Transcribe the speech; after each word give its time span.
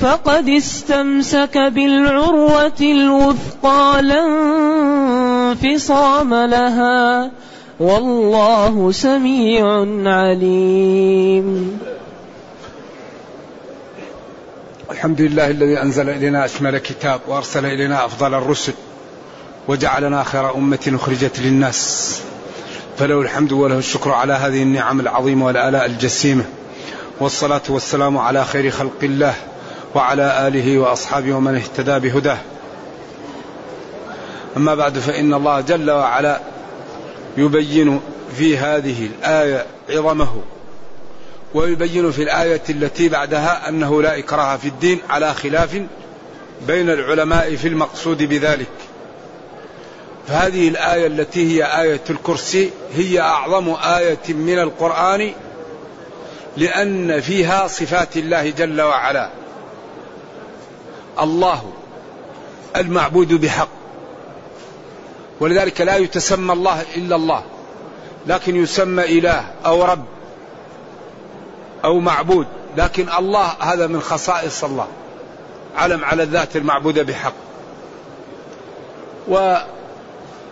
فقد 0.00 0.48
استمسك 0.48 1.58
بالعروة 1.58 2.80
الوثقى 2.80 4.02
لا 4.02 4.26
انفصام 5.50 6.34
لها 6.34 7.30
والله 7.80 8.92
سميع 8.92 9.66
عليم. 10.10 11.78
الحمد 14.90 15.20
لله 15.20 15.50
الذي 15.50 15.82
أنزل 15.82 16.08
إلينا 16.08 16.44
أشمل 16.44 16.78
كتاب 16.78 17.20
وأرسل 17.28 17.66
إلينا 17.66 18.04
أفضل 18.04 18.34
الرسل 18.34 18.72
وجعلنا 19.68 20.22
خير 20.22 20.54
أمة 20.54 20.92
أخرجت 20.94 21.40
للناس. 21.40 22.20
فله 22.98 23.20
الحمد 23.20 23.52
وله 23.52 23.78
الشكر 23.78 24.10
على 24.10 24.32
هذه 24.32 24.62
النعم 24.62 25.00
العظيمة 25.00 25.46
والآلاء 25.46 25.86
الجسيمة 25.86 26.44
والصلاة 27.20 27.62
والسلام 27.68 28.18
على 28.18 28.44
خير 28.44 28.70
خلق 28.70 28.98
الله. 29.02 29.34
وعلى 29.94 30.48
آله 30.48 30.78
وأصحابه 30.78 31.32
ومن 31.32 31.54
اهتدى 31.54 31.98
بهداه. 31.98 32.38
أما 34.56 34.74
بعد 34.74 34.98
فإن 34.98 35.34
الله 35.34 35.60
جل 35.60 35.90
وعلا 35.90 36.40
يبين 37.36 38.00
في 38.36 38.58
هذه 38.58 39.06
الآية 39.06 39.66
عظمه 39.90 40.42
ويبين 41.54 42.10
في 42.10 42.22
الآية 42.22 42.62
التي 42.70 43.08
بعدها 43.08 43.68
أنه 43.68 44.02
لا 44.02 44.18
إكراه 44.18 44.56
في 44.56 44.68
الدين 44.68 44.98
على 45.10 45.34
خلاف 45.34 45.82
بين 46.66 46.90
العلماء 46.90 47.56
في 47.56 47.68
المقصود 47.68 48.22
بذلك. 48.22 48.66
فهذه 50.28 50.68
الآية 50.68 51.06
التي 51.06 51.52
هي 51.52 51.82
آية 51.82 52.00
الكرسي 52.10 52.70
هي 52.94 53.20
أعظم 53.20 53.74
آية 53.84 54.28
من 54.28 54.58
القرآن 54.58 55.32
لأن 56.56 57.20
فيها 57.20 57.66
صفات 57.66 58.16
الله 58.16 58.50
جل 58.50 58.80
وعلا. 58.80 59.30
الله 61.20 61.72
المعبود 62.76 63.34
بحق. 63.34 63.68
ولذلك 65.40 65.80
لا 65.80 65.96
يتسمى 65.96 66.52
الله 66.52 66.82
إلا 66.96 67.16
الله 67.16 67.42
لكن 68.26 68.56
يسمى 68.56 69.04
إله 69.04 69.44
أو 69.66 69.84
رب 69.84 70.04
أو 71.84 72.00
معبود 72.00 72.46
لكن 72.76 73.08
الله 73.18 73.46
هذا 73.60 73.86
من 73.86 74.00
خصائص 74.00 74.64
الله 74.64 74.86
علم 75.76 76.04
على 76.04 76.22
الذات 76.22 76.56
المعبودة 76.56 77.02
بحق. 77.02 77.32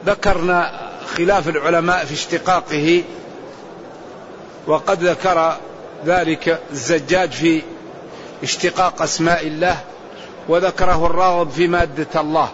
وذكرنا 0.07 0.89
خلاف 1.17 1.49
العلماء 1.49 2.05
في 2.05 2.15
اشتقاقه 2.15 3.03
وقد 4.67 5.05
ذكر 5.05 5.57
ذلك 6.07 6.61
الزجاج 6.71 7.31
في 7.31 7.63
اشتقاق 8.43 9.03
أسماء 9.03 9.47
الله 9.47 9.81
وذكره 10.49 11.07
الراغب 11.07 11.51
في 11.51 11.69
مادة 11.69 12.21
الله 12.21 12.49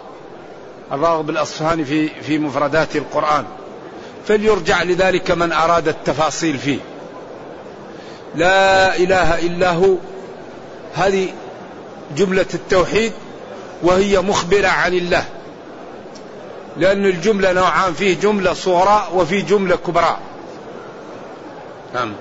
الراغب 0.91 1.29
الأصفهاني 1.29 1.85
في 1.85 2.09
في 2.09 2.39
مفردات 2.39 2.95
القرآن. 2.95 3.45
فليرجع 4.27 4.83
لذلك 4.83 5.31
من 5.31 5.51
أراد 5.51 5.87
التفاصيل 5.87 6.57
فيه. 6.57 6.79
لا 8.35 8.95
إله 8.97 9.39
إلا 9.39 9.71
هو. 9.71 9.95
هذه 10.93 11.29
جملة 12.15 12.45
التوحيد 12.53 13.13
وهي 13.83 14.21
مخبرة 14.21 14.67
عن 14.67 14.93
الله. 14.93 15.25
لأن 16.77 17.05
الجملة 17.05 17.53
نوعان 17.53 17.93
فيه 17.93 18.19
جملة 18.19 18.53
صغرى 18.53 19.07
وفي 19.13 19.41
جملة 19.41 19.75
كبرى. 19.75 20.17
نعم. 21.93 22.13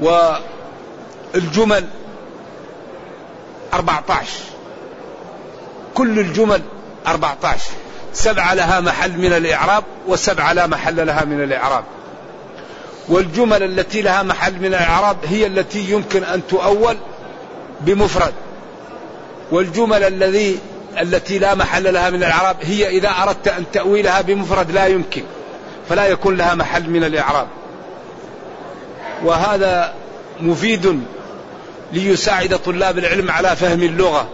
والجمل 0.00 1.84
14 3.74 4.57
كل 5.98 6.18
الجمل 6.18 6.62
14 7.06 7.60
سبعة 8.12 8.54
لها 8.54 8.80
محل 8.80 9.18
من 9.18 9.32
الإعراب 9.32 9.84
وسبعة 10.08 10.52
لا 10.52 10.66
محل 10.66 11.06
لها 11.06 11.24
من 11.24 11.42
الإعراب. 11.42 11.84
والجمل 13.08 13.62
التي 13.62 14.02
لها 14.02 14.22
محل 14.22 14.54
من 14.54 14.66
الإعراب 14.66 15.16
هي 15.24 15.46
التي 15.46 15.90
يمكن 15.90 16.24
أن 16.24 16.42
تؤول 16.48 16.96
بمفرد. 17.80 18.32
والجمل 19.50 20.02
الذي 20.02 20.58
التي 21.00 21.38
لا 21.38 21.54
محل 21.54 21.94
لها 21.94 22.10
من 22.10 22.16
الإعراب 22.16 22.56
هي 22.62 22.88
إذا 22.88 23.10
أردت 23.22 23.48
أن 23.48 23.64
تأويلها 23.72 24.20
بمفرد 24.20 24.70
لا 24.70 24.86
يمكن 24.86 25.22
فلا 25.88 26.06
يكون 26.06 26.36
لها 26.36 26.54
محل 26.54 26.90
من 26.90 27.04
الإعراب. 27.04 27.46
وهذا 29.24 29.94
مفيد 30.40 31.02
ليساعد 31.92 32.58
طلاب 32.58 32.98
العلم 32.98 33.30
على 33.30 33.56
فهم 33.56 33.82
اللغة. 33.82 34.28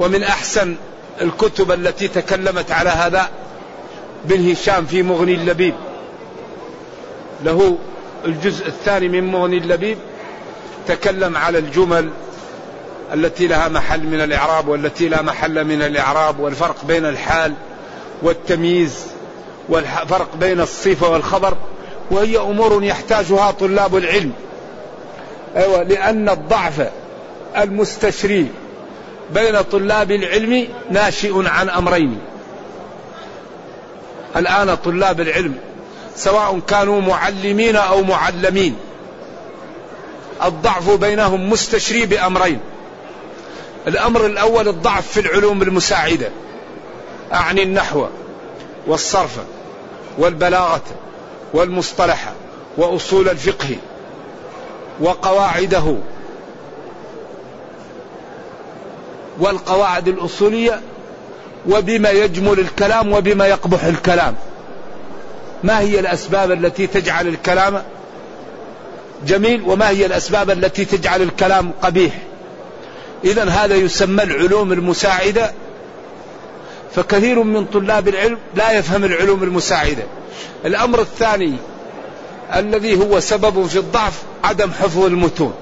ومن 0.00 0.22
أحسن 0.22 0.76
الكتب 1.20 1.72
التي 1.72 2.08
تكلمت 2.08 2.72
على 2.72 2.90
هذا 2.90 3.28
بن 4.24 4.50
هشام 4.50 4.86
في 4.86 5.02
مغني 5.02 5.34
اللبيب. 5.34 5.74
له 7.44 7.78
الجزء 8.24 8.66
الثاني 8.66 9.08
من 9.08 9.24
مغني 9.24 9.58
اللبيب 9.58 9.98
تكلم 10.88 11.36
على 11.36 11.58
الجمل 11.58 12.10
التي 13.14 13.46
لها 13.46 13.68
محل 13.68 14.06
من 14.06 14.20
الإعراب 14.20 14.68
والتي 14.68 15.08
لا 15.08 15.22
محل 15.22 15.64
من 15.64 15.82
الإعراب 15.82 16.40
والفرق 16.40 16.84
بين 16.84 17.06
الحال 17.06 17.54
والتمييز 18.22 19.06
والفرق 19.68 20.36
بين 20.40 20.60
الصفة 20.60 21.08
والخبر 21.08 21.56
وهي 22.10 22.38
أمور 22.38 22.84
يحتاجها 22.84 23.50
طلاب 23.50 23.96
العلم. 23.96 24.32
أيوة 25.56 25.82
لأن 25.82 26.28
الضعف 26.28 26.88
المستشري 27.56 28.48
بين 29.30 29.62
طلاب 29.62 30.10
العلم 30.10 30.68
ناشئ 30.90 31.48
عن 31.48 31.70
أمرين. 31.70 32.18
الآن 34.36 34.74
طلاب 34.74 35.20
العلم 35.20 35.54
سواء 36.16 36.60
كانوا 36.68 37.00
معلمين 37.00 37.76
أو 37.76 38.02
معلمين 38.02 38.76
الضعف 40.44 40.90
بينهم 40.90 41.50
مستشري 41.50 42.06
بأمرين. 42.06 42.60
الأمر 43.86 44.26
الأول 44.26 44.68
الضعف 44.68 45.08
في 45.08 45.20
العلوم 45.20 45.62
المساعدة 45.62 46.30
أعني 47.32 47.62
النحو 47.62 48.06
والصرف 48.86 49.38
والبلاغة 50.18 50.82
والمصطلح 51.54 52.32
وأصول 52.76 53.28
الفقه 53.28 53.76
وقواعده. 55.00 55.96
والقواعد 59.38 60.08
الأصولية 60.08 60.80
وبما 61.68 62.10
يجمل 62.10 62.58
الكلام 62.60 63.12
وبما 63.12 63.46
يقبح 63.46 63.84
الكلام. 63.84 64.34
ما 65.64 65.80
هي 65.80 66.00
الأسباب 66.00 66.52
التي 66.52 66.86
تجعل 66.86 67.28
الكلام 67.28 67.82
جميل 69.26 69.62
وما 69.66 69.88
هي 69.88 70.06
الأسباب 70.06 70.50
التي 70.50 70.84
تجعل 70.84 71.22
الكلام 71.22 71.72
قبيح؟ 71.82 72.12
إذا 73.24 73.44
هذا 73.44 73.74
يسمى 73.74 74.22
العلوم 74.22 74.72
المساعدة. 74.72 75.52
فكثير 76.94 77.42
من 77.42 77.64
طلاب 77.64 78.08
العلم 78.08 78.38
لا 78.54 78.72
يفهم 78.72 79.04
العلوم 79.04 79.42
المساعدة. 79.42 80.02
الأمر 80.64 81.00
الثاني 81.00 81.56
الذي 82.54 82.98
هو 82.98 83.20
سبب 83.20 83.66
في 83.66 83.78
الضعف 83.78 84.22
عدم 84.44 84.70
حفظ 84.70 85.04
المتون. 85.04 85.54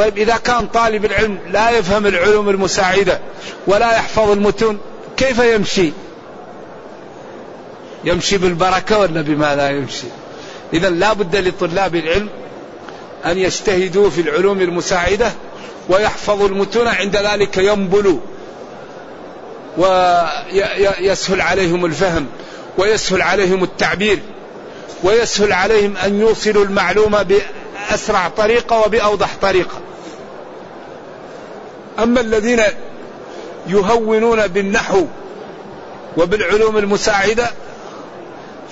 طيب 0.00 0.18
إذا 0.18 0.36
كان 0.36 0.66
طالب 0.66 1.04
العلم 1.04 1.38
لا 1.46 1.70
يفهم 1.70 2.06
العلوم 2.06 2.48
المساعدة 2.48 3.20
ولا 3.66 3.96
يحفظ 3.96 4.30
المتون 4.30 4.78
كيف 5.16 5.38
يمشي؟ 5.38 5.92
يمشي 8.04 8.38
بالبركة 8.38 8.98
ولا 8.98 9.20
بما 9.20 9.56
لا 9.56 9.70
يمشي؟ 9.70 10.06
إذا 10.72 10.90
لا 10.90 11.12
بد 11.12 11.36
لطلاب 11.36 11.94
العلم 11.94 12.28
أن 13.26 13.38
يجتهدوا 13.38 14.10
في 14.10 14.20
العلوم 14.20 14.60
المساعدة 14.60 15.32
ويحفظوا 15.88 16.48
المتون 16.48 16.88
عند 16.88 17.16
ذلك 17.16 17.58
ينبلوا 17.58 18.18
ويسهل 19.78 21.40
عليهم 21.40 21.84
الفهم 21.84 22.26
ويسهل 22.78 23.22
عليهم 23.22 23.64
التعبير 23.64 24.18
ويسهل 25.02 25.52
عليهم 25.52 25.96
أن 25.96 26.20
يوصلوا 26.20 26.64
المعلومة 26.64 27.22
بأسرع 27.22 28.28
طريقة 28.28 28.80
وبأوضح 28.86 29.28
طريقة. 29.42 29.89
أما 32.02 32.20
الذين 32.20 32.62
يهونون 33.66 34.46
بالنحو 34.46 35.06
وبالعلوم 36.16 36.78
المساعدة 36.78 37.50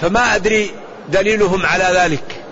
فما 0.00 0.34
أدري 0.34 0.70
دليلهم 1.08 1.66
على 1.66 1.88
ذلك. 1.92 2.42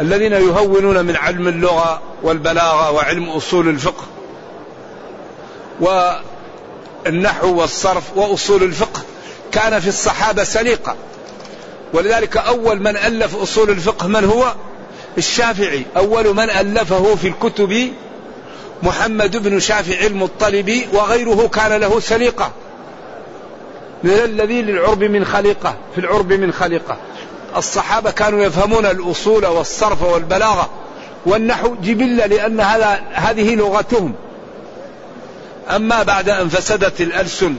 الذين 0.00 0.32
يهونون 0.32 1.04
من 1.04 1.16
علم 1.16 1.48
اللغة 1.48 2.02
والبلاغة 2.22 2.90
وعلم 2.90 3.30
أصول 3.30 3.68
الفقه 3.68 4.04
والنحو 5.80 7.60
والصرف 7.60 8.16
وأصول 8.16 8.62
الفقه 8.62 9.00
كان 9.52 9.80
في 9.80 9.88
الصحابة 9.88 10.44
سليقة. 10.44 10.96
ولذلك 11.92 12.36
أول 12.36 12.80
من 12.80 12.96
ألف 12.96 13.36
أصول 13.36 13.70
الفقه 13.70 14.06
من 14.06 14.24
هو؟ 14.24 14.54
الشافعي. 15.18 15.86
أول 15.96 16.34
من 16.34 16.50
ألفه 16.50 17.14
في 17.14 17.28
الكتب 17.28 17.92
محمد 18.82 19.36
بن 19.36 19.60
شافعي 19.60 20.06
المطلبي 20.06 20.88
وغيره 20.92 21.48
كان 21.48 21.80
له 21.80 22.00
سليقة. 22.00 22.50
من 24.04 24.10
الذي 24.10 24.62
للعرب 24.62 25.04
من 25.04 25.24
خليقة 25.24 25.74
في 25.94 26.00
العرب 26.00 26.32
من 26.32 26.52
خليقة. 26.52 26.96
الصحابة 27.56 28.10
كانوا 28.10 28.44
يفهمون 28.44 28.86
الأصول 28.86 29.46
والصرف 29.46 30.02
والبلاغة 30.02 30.70
والنحو 31.26 31.74
جبلة 31.82 32.26
لأن 32.26 32.60
هذا 32.60 33.02
هذه 33.12 33.54
لغتهم. 33.54 34.14
أما 35.76 36.02
بعد 36.02 36.28
أن 36.28 36.48
فسدت 36.48 37.00
الألسن 37.00 37.54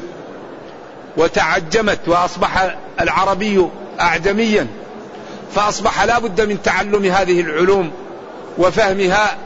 وتعجمت 1.18 2.00
وأصبح 2.08 2.76
العربي 3.02 3.68
أعجميا 4.00 4.68
فأصبح 5.56 6.04
لا 6.04 6.20
بد 6.20 6.42
من 6.42 6.62
تعلم 6.62 7.06
هذه 7.06 7.42
العلوم 7.42 7.92
وفهمها 8.58 9.38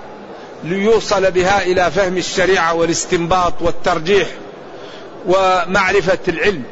ليوصل 0.63 1.31
بها 1.31 1.61
إلى 1.61 1.91
فهم 1.91 2.17
الشريعة 2.17 2.73
والاستنباط 2.73 3.53
والترجيح 3.61 4.27
ومعرفة 5.25 6.19
العلم. 6.27 6.63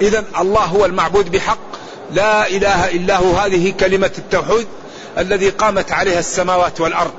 إذا 0.00 0.24
الله 0.40 0.60
هو 0.60 0.84
المعبود 0.84 1.32
بحق. 1.32 1.58
لا 2.12 2.48
إله 2.48 2.90
إلا 2.90 3.16
هو. 3.16 3.32
هذه 3.32 3.72
كلمة 3.80 4.10
التوحيد 4.18 4.66
الذي 5.18 5.48
قامت 5.48 5.92
عليها 5.92 6.18
السماوات 6.18 6.80
والأرض. 6.80 7.12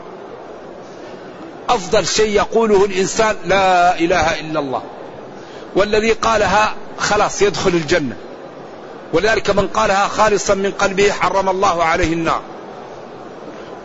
أفضل 1.69 2.07
شيء 2.07 2.30
يقوله 2.36 2.86
الإنسان 2.86 3.36
لا 3.45 4.00
إله 4.00 4.40
إلا 4.40 4.60
الله. 4.60 4.84
والذي 5.75 6.12
قالها 6.12 6.75
خلاص 6.98 7.42
يدخل 7.42 7.69
الجنة. 7.69 8.16
ولذلك 9.13 9.50
من 9.50 9.68
قالها 9.68 10.07
خالصا 10.07 10.54
من 10.54 10.72
قلبه 10.72 11.12
حرم 11.12 11.50
الله 11.50 11.84
عليه 11.84 12.13
النار. 12.13 12.42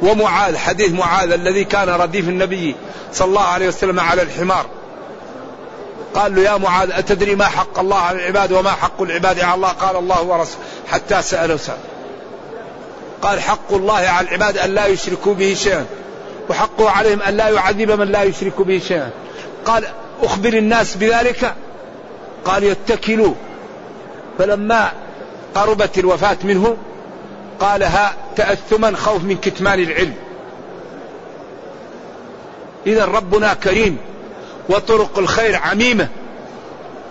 ومعاذ 0.02 0.56
حديث 0.56 0.92
معاذ 0.92 1.32
الذي 1.32 1.64
كان 1.64 1.88
رديف 1.88 2.28
النبي 2.28 2.74
صلى 3.12 3.28
الله 3.28 3.42
عليه 3.42 3.68
وسلم 3.68 4.00
على 4.00 4.22
الحمار. 4.22 4.66
قال 6.14 6.34
له 6.34 6.42
يا 6.42 6.56
معاذ 6.56 6.90
أتدري 6.90 7.34
ما 7.34 7.44
حق 7.44 7.78
الله 7.78 7.96
على 7.96 8.18
العباد 8.18 8.52
وما 8.52 8.70
حق 8.70 9.02
العباد 9.02 9.40
على 9.40 9.54
الله؟ 9.54 9.68
قال 9.68 9.96
الله 9.96 10.22
ورسوله 10.22 10.64
حتى 10.90 11.22
سأله 11.22 11.56
سأل 11.56 11.78
قال 13.22 13.40
حق 13.40 13.72
الله 13.72 13.94
على 13.94 14.28
العباد 14.28 14.58
أن 14.58 14.74
لا 14.74 14.86
يشركوا 14.86 15.34
به 15.34 15.54
شيئا 15.54 15.86
وحقه 16.48 16.90
عليهم 16.90 17.22
أن 17.22 17.36
لا 17.36 17.48
يعذب 17.48 17.90
من 17.90 18.12
لا 18.12 18.22
يشرك 18.22 18.62
به 18.62 18.78
شيئا. 18.88 19.10
قال 19.64 19.84
أخبر 20.22 20.52
الناس 20.52 20.96
بذلك؟ 20.96 21.54
قال 22.44 22.64
يتكلوا 22.64 23.34
فلما 24.38 24.92
قربت 25.54 25.98
الوفاة 25.98 26.36
منه 26.44 26.76
قالها 27.60 28.16
تأثما 28.36 28.96
خوف 28.96 29.24
من 29.24 29.36
كتمان 29.36 29.80
العلم. 29.80 30.14
إذا 32.86 33.04
ربنا 33.04 33.54
كريم 33.54 33.96
وطرق 34.68 35.18
الخير 35.18 35.56
عميمة 35.56 36.08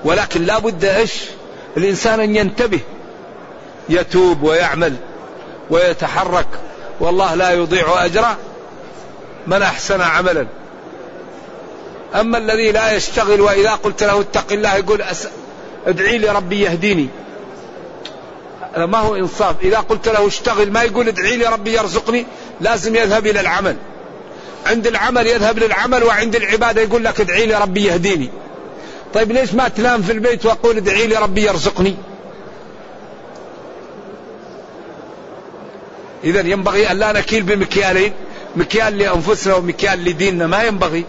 ولكن 0.04 0.44
لا 0.44 0.60
بد 0.60 0.86
إيش؟ 0.86 1.14
الإنسان 1.78 2.20
أن 2.20 2.36
ينتبه 2.36 2.80
يتوب 3.90 4.44
ويعمل 4.44 4.96
ويتحرك. 5.70 6.48
والله 7.00 7.36
لا 7.36 7.52
يضيع 7.52 8.06
أجر 8.06 8.26
من 9.48 9.62
أحسن 9.62 10.02
عملا. 10.02 10.48
أما 12.16 12.38
الذي 12.38 12.72
لا 12.72 12.92
يشتغل 12.92 13.42
وإذا 13.42 13.72
قلت 13.72 14.04
له 14.04 14.22
اتق 14.22 14.52
الله 14.52 14.76
يقول 14.76 15.02
أس... 15.02 15.28
ادعي 15.88 16.18
لي 16.18 16.30
ربي 16.30 16.62
يهديني. 16.62 17.08
ما 18.86 18.98
هو 18.98 19.16
إنصاف. 19.16 19.56
إذا 19.64 19.78
قلت 19.78 20.10
له 20.10 20.28
اشتغل 20.28 20.72
ما 20.72 20.84
يقول 20.84 21.08
ادعي 21.08 21.38
لي 21.38 21.46
ربي 21.46 21.74
يرزقني 21.74 22.26
لازم 22.62 22.96
يذهب 22.96 23.28
إلى 23.28 23.40
العمل. 23.40 23.76
عند 24.66 24.88
العمل 24.88 25.28
يذهب 25.28 25.60
للعمل 25.60 26.04
وعند 26.04 26.36
العبادة 26.36 26.82
يقول 26.82 27.04
لك 27.04 27.22
ادعي 27.22 27.46
لي 27.46 27.56
ربي 27.56 27.86
يهديني. 27.86 28.30
طيب 29.14 29.32
ليش 29.32 29.54
ما 29.54 29.68
تنام 29.68 30.02
في 30.02 30.12
البيت 30.12 30.46
وأقول 30.46 30.78
ادعي 30.78 31.08
لي 31.08 31.16
ربي 31.16 31.44
يرزقني؟ 31.46 31.96
إذا 36.24 36.40
ينبغي 36.40 36.92
أن 36.92 36.98
لا 36.98 37.12
نكيل 37.12 37.44
بمكيالين 37.44 38.14
مكيال 38.56 38.98
لأنفسنا 38.98 39.56
ومكيال 39.56 40.06
لديننا 40.06 40.48
ما 40.48 40.64
ينبغي. 40.64 41.06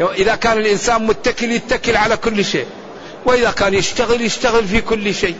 إذا 0.00 0.34
كان 0.34 0.58
الإنسان 0.58 1.06
متكل 1.06 1.52
يتكل 1.52 1.96
على 1.96 2.16
كل 2.16 2.44
شيء. 2.44 2.66
وإذا 3.26 3.50
كان 3.50 3.74
يشتغل 3.74 4.22
يشتغل 4.22 4.64
في 4.64 4.80
كل 4.80 5.14
شيء. 5.14 5.34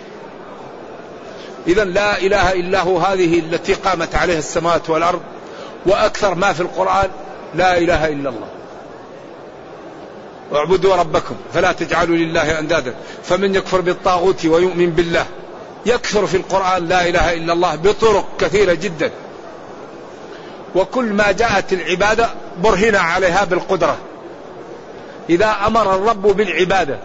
إذا 1.69 1.85
لا 1.85 2.19
إله 2.19 2.53
إلا 2.53 2.81
هو 2.81 2.99
هذه 2.99 3.39
التي 3.39 3.75
قامت 3.75 4.15
عليها 4.15 4.39
السماوات 4.39 4.91
والأرض 4.91 5.21
وأكثر 5.87 6.35
ما 6.35 6.53
في 6.53 6.61
القرآن 6.61 7.11
لا 7.55 7.79
إله 7.79 8.09
إلا 8.09 8.29
الله. 8.29 8.49
اعبدوا 10.55 10.97
ربكم 10.97 11.35
فلا 11.55 11.73
تجعلوا 11.73 12.17
لله 12.17 12.59
أندادا. 12.59 12.95
فمن 13.25 13.55
يكفر 13.55 13.81
بالطاغوت 13.81 14.47
ويؤمن 14.47 14.91
بالله 14.91 15.27
يكثر 15.87 16.27
في 16.27 16.37
القرآن 16.37 16.89
لا 16.89 17.09
إله 17.09 17.33
إلا 17.35 17.53
الله 17.53 17.77
بطرق 17.77 18.27
كثيرة 18.39 18.75
جدا. 18.75 19.11
وكل 20.75 21.05
ما 21.05 21.33
جاءت 21.33 21.73
العبادة 21.73 22.31
برهن 22.63 22.97
عليها 22.97 23.45
بالقدرة. 23.45 23.97
إذا 25.31 25.57
أمر 25.67 25.95
الرب 25.95 26.23
بالعبادة 26.23 26.99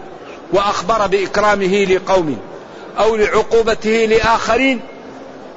وأخبر 0.52 1.06
بإكرامه 1.06 1.84
لقوم 1.84 2.38
أو 2.98 3.16
لعقوبته 3.16 3.90
لآخرين 3.90 4.80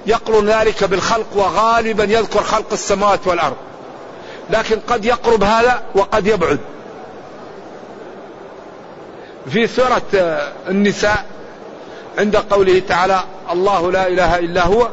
يقرن 0.05 0.49
ذلك 0.49 0.83
بالخلق 0.83 1.27
وغالبا 1.35 2.03
يذكر 2.03 2.43
خلق 2.43 2.71
السماوات 2.71 3.27
والأرض. 3.27 3.55
لكن 4.49 4.79
قد 4.87 5.05
يقرب 5.05 5.43
هذا 5.43 5.81
وقد 5.95 6.27
يبعد. 6.27 6.59
في 9.49 9.67
سورة 9.67 10.01
النساء 10.69 11.25
عند 12.17 12.35
قوله 12.35 12.81
تعالى 12.87 13.23
الله 13.51 13.91
لا 13.91 14.07
إله 14.07 14.39
إلا 14.39 14.65
هو 14.65 14.89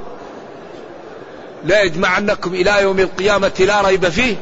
لا 1.65 1.83
يجمعنكم 1.83 2.55
إلى 2.55 2.83
يوم 2.83 3.01
القيامة 3.01 3.53
لا 3.59 3.81
ريب 3.81 4.09
فيه 4.09 4.37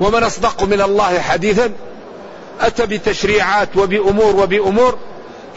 ومن 0.00 0.22
أصدق 0.22 0.62
من 0.62 0.80
الله 0.80 1.20
حديثا 1.20 1.72
أتى 2.60 2.86
بتشريعات 2.86 3.68
وبأمور 3.76 4.36
وبأمور 4.36 4.98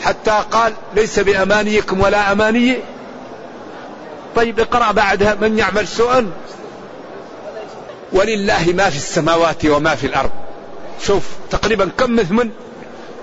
حتى 0.03 0.43
قال 0.51 0.73
ليس 0.95 1.19
بأمانيكم 1.19 2.01
ولا 2.01 2.31
أماني. 2.31 2.77
طيب 4.35 4.59
اقرأ 4.59 4.91
بعدها 4.91 5.35
من 5.41 5.57
يعمل 5.57 5.87
سوءا. 5.87 6.31
ولله 8.13 8.73
ما 8.75 8.89
في 8.89 8.97
السماوات 8.97 9.65
وما 9.65 9.95
في 9.95 10.07
الأرض. 10.07 10.31
شوف 11.01 11.23
تقريبا 11.51 11.89
كم 11.97 12.15
مثمن؟ 12.15 12.49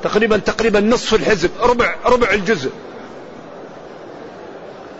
تقريبا 0.02 0.36
تقريبا 0.36 0.80
نصف 0.80 1.14
الحزب 1.14 1.50
ربع 1.60 1.94
ربع 2.06 2.30
الجزء. 2.30 2.70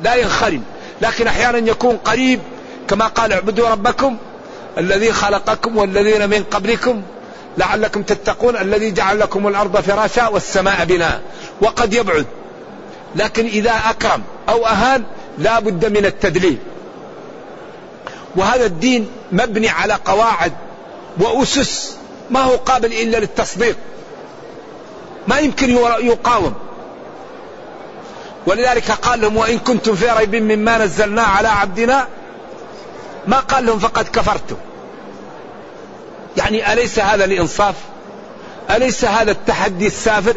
لا 0.03 0.15
ينخرم. 0.15 0.63
لكن 1.03 1.27
أحيانا 1.27 1.59
يكون 1.59 1.97
قريب 1.97 2.41
كما 2.89 3.07
قال 3.07 3.33
اعبدوا 3.33 3.69
ربكم 3.69 4.17
الذي 4.79 5.13
خلقكم 5.13 5.77
والذين 5.77 6.31
من 6.31 6.45
قبلكم 6.51 7.03
لعلكم 7.59 8.03
تتقون 8.03 8.57
الذي 8.57 8.91
جعل 8.91 9.21
لكم 9.21 9.49
الأرض 9.49 9.81
فراشا 9.81 10.29
والسماء 10.29 10.85
بناء. 10.85 11.21
وقد 11.61 11.95
يبعد. 11.95 12.27
لكن 13.17 13.47
إذا 13.47 13.73
أكرم 13.91 14.23
أو 14.49 14.67
أهان 14.67 15.05
لا 15.39 15.61
بد 15.61 15.99
من 15.99 16.07
التدليل. 16.07 16.59
وهذا 18.37 18.67
الدين 18.67 19.09
مبني 19.33 19.69
على 19.69 19.95
قواعد 20.05 20.53
وأسس 21.21 21.97
ما 22.31 22.41
هو 22.41 22.57
قابل 22.57 22.93
إلا 22.93 23.17
للتصديق. 23.17 23.77
ما 25.29 25.39
يمكن 25.39 25.71
يقاوم. 26.01 26.55
ولذلك 28.47 28.91
قال 28.91 29.21
لهم 29.21 29.37
وإن 29.37 29.59
كنتم 29.59 29.95
في 29.95 30.11
ريب 30.11 30.35
مما 30.35 30.79
نزلنا 30.79 31.23
على 31.23 31.49
عبدنا 31.49 32.09
ما 33.27 33.41
قال 33.41 33.67
لهم 33.67 33.79
فقد 33.79 34.09
كفرتم. 34.09 34.57
يعني 36.37 36.73
أليس 36.73 36.99
هذا 36.99 37.25
الإنصاف؟ 37.25 37.75
أليس 38.71 39.05
هذا 39.05 39.31
التحدي 39.31 39.87
السافر؟ 39.87 40.37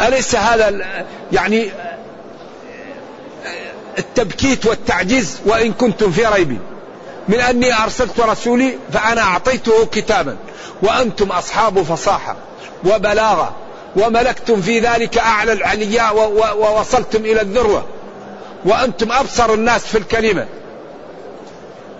أليس 0.00 0.36
هذا 0.36 0.84
يعني 1.32 1.70
التبكيت 3.98 4.66
والتعجيز 4.66 5.38
وإن 5.46 5.72
كنتم 5.72 6.12
في 6.12 6.26
ريب؟ 6.26 6.58
من 7.28 7.40
أني 7.40 7.82
أرسلت 7.82 8.20
رسولي 8.20 8.78
فأنا 8.92 9.22
أعطيته 9.22 9.86
كتابا 9.86 10.36
وأنتم 10.82 11.32
أصحاب 11.32 11.82
فصاحة 11.82 12.36
وبلاغة 12.84 13.54
وملكتم 13.96 14.62
في 14.62 14.80
ذلك 14.80 15.18
أعلى 15.18 15.52
العلياء 15.52 16.16
ووصلتم 16.56 17.24
إلى 17.24 17.40
الذروة 17.40 17.86
وأنتم 18.64 19.12
أبصر 19.12 19.54
الناس 19.54 19.86
في 19.86 19.98
الكلمة. 19.98 20.46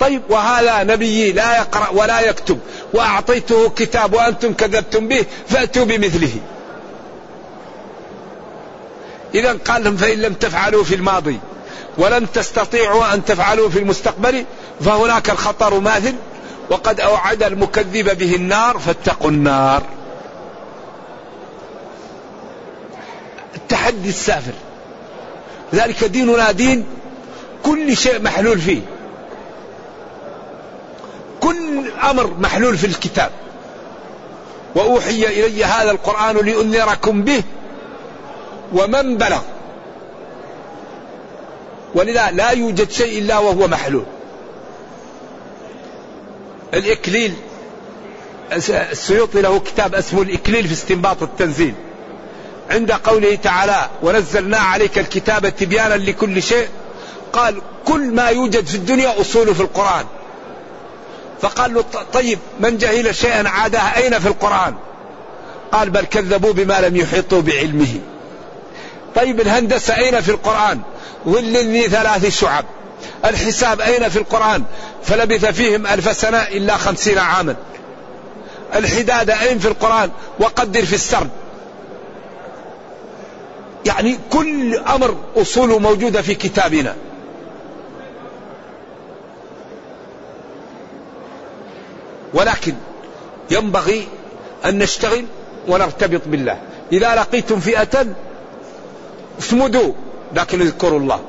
طيب 0.00 0.22
وهذا 0.28 0.82
نبيي 0.82 1.32
لا 1.32 1.56
يقرأ 1.56 1.88
ولا 1.88 2.20
يكتب 2.20 2.58
وأعطيته 2.94 3.68
كتاب 3.68 4.14
وأنتم 4.14 4.52
كذبتم 4.52 5.08
به 5.08 5.24
فأتوا 5.48 5.84
بمثله. 5.84 6.32
إذا 9.34 9.52
قال 9.52 9.84
لهم 9.84 9.96
فإن 9.96 10.18
لم 10.18 10.34
تفعلوا 10.34 10.84
في 10.84 10.94
الماضي 10.94 11.40
ولن 11.98 12.32
تستطيعوا 12.32 13.14
أن 13.14 13.24
تفعلوا 13.24 13.68
في 13.68 13.78
المستقبل 13.78 14.44
فهناك 14.80 15.30
الخطر 15.30 15.80
ماثل 15.80 16.14
وقد 16.70 17.00
أوعد 17.00 17.42
المكذب 17.42 18.18
به 18.18 18.34
النار 18.34 18.78
فاتقوا 18.78 19.30
النار. 19.30 19.82
التحدي 23.54 24.08
السافر. 24.08 24.52
ذلك 25.74 26.04
ديننا 26.04 26.50
دين 26.50 26.86
كل 27.62 27.96
شيء 27.96 28.22
محلول 28.22 28.58
فيه. 28.58 28.80
كل 31.40 31.90
أمر 32.10 32.34
محلول 32.38 32.78
في 32.78 32.86
الكتاب. 32.86 33.30
وأوحي 34.74 35.26
إلي 35.26 35.64
هذا 35.64 35.90
القرآن 35.90 36.36
لأنذركم 36.36 37.22
به 37.22 37.42
ومن 38.72 39.16
بلغ. 39.16 39.40
ولذا 41.94 42.30
لا 42.30 42.50
يوجد 42.50 42.90
شيء 42.90 43.18
إلا 43.18 43.38
وهو 43.38 43.68
محلول. 43.68 44.04
الإكليل 46.74 47.34
السيوطي 48.92 49.42
له 49.42 49.58
كتاب 49.58 49.94
اسمه 49.94 50.22
الإكليل 50.22 50.66
في 50.66 50.72
استنباط 50.72 51.22
التنزيل. 51.22 51.74
عند 52.70 52.92
قوله 52.92 53.34
تعالى 53.34 53.90
ونزلنا 54.02 54.58
عليك 54.58 54.98
الكتاب 54.98 55.56
تبيانا 55.56 55.94
لكل 55.94 56.42
شيء 56.42 56.68
قال 57.32 57.62
كل 57.84 58.14
ما 58.14 58.28
يوجد 58.28 58.66
في 58.66 58.74
الدنيا 58.74 59.20
أصول 59.20 59.54
في 59.54 59.60
القرآن 59.60 60.04
فقال 61.40 61.74
له 61.74 61.84
طيب 62.12 62.38
من 62.60 62.78
جهل 62.78 63.14
شيئا 63.14 63.48
عاده 63.48 63.78
أين 63.78 64.18
في 64.18 64.28
القرآن؟ 64.28 64.74
قال 65.72 65.90
بل 65.90 66.04
كذبوا 66.04 66.52
بما 66.52 66.80
لم 66.80 66.96
يحيطوا 66.96 67.40
بعلمه 67.40 68.00
طيب 69.16 69.40
الهندسة 69.40 69.96
أين 69.96 70.20
في 70.20 70.30
القرآن؟ 70.30 70.80
ظل 71.28 71.56
ذي 71.56 71.82
ثلاث 71.82 72.40
شعب 72.40 72.64
الحساب 73.24 73.80
أين 73.80 74.08
في 74.08 74.18
القرآن؟ 74.18 74.64
فلبث 75.02 75.44
فيهم 75.44 75.86
ألف 75.86 76.16
سنة 76.16 76.38
إلا 76.38 76.76
خمسين 76.76 77.18
عاما. 77.18 77.56
الحداد 78.74 79.30
أين 79.30 79.58
في 79.58 79.68
القرآن؟ 79.68 80.10
وقدر 80.38 80.84
في 80.84 80.94
السرد. 80.94 81.30
يعني 83.86 84.18
كل 84.30 84.76
أمر 84.76 85.16
أصوله 85.36 85.78
موجوده 85.78 86.22
في 86.22 86.34
كتابنا. 86.34 86.96
ولكن 92.34 92.74
ينبغي 93.50 94.08
أن 94.64 94.78
نشتغل 94.78 95.24
ونرتبط 95.68 96.20
بالله. 96.26 96.58
إذا 96.92 97.14
لقيتم 97.14 97.60
فئة 97.60 98.06
اصمدوا 99.40 99.92
لكن 100.34 100.60
اذكروا 100.60 100.98
الله. 100.98 101.20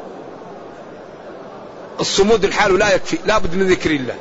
الصمود 1.99 2.45
الحال 2.45 2.79
لا 2.79 2.95
يكفي 2.95 3.17
لا 3.25 3.37
بد 3.37 3.55
من 3.55 3.67
ذكر 3.67 3.91
الله. 3.91 4.15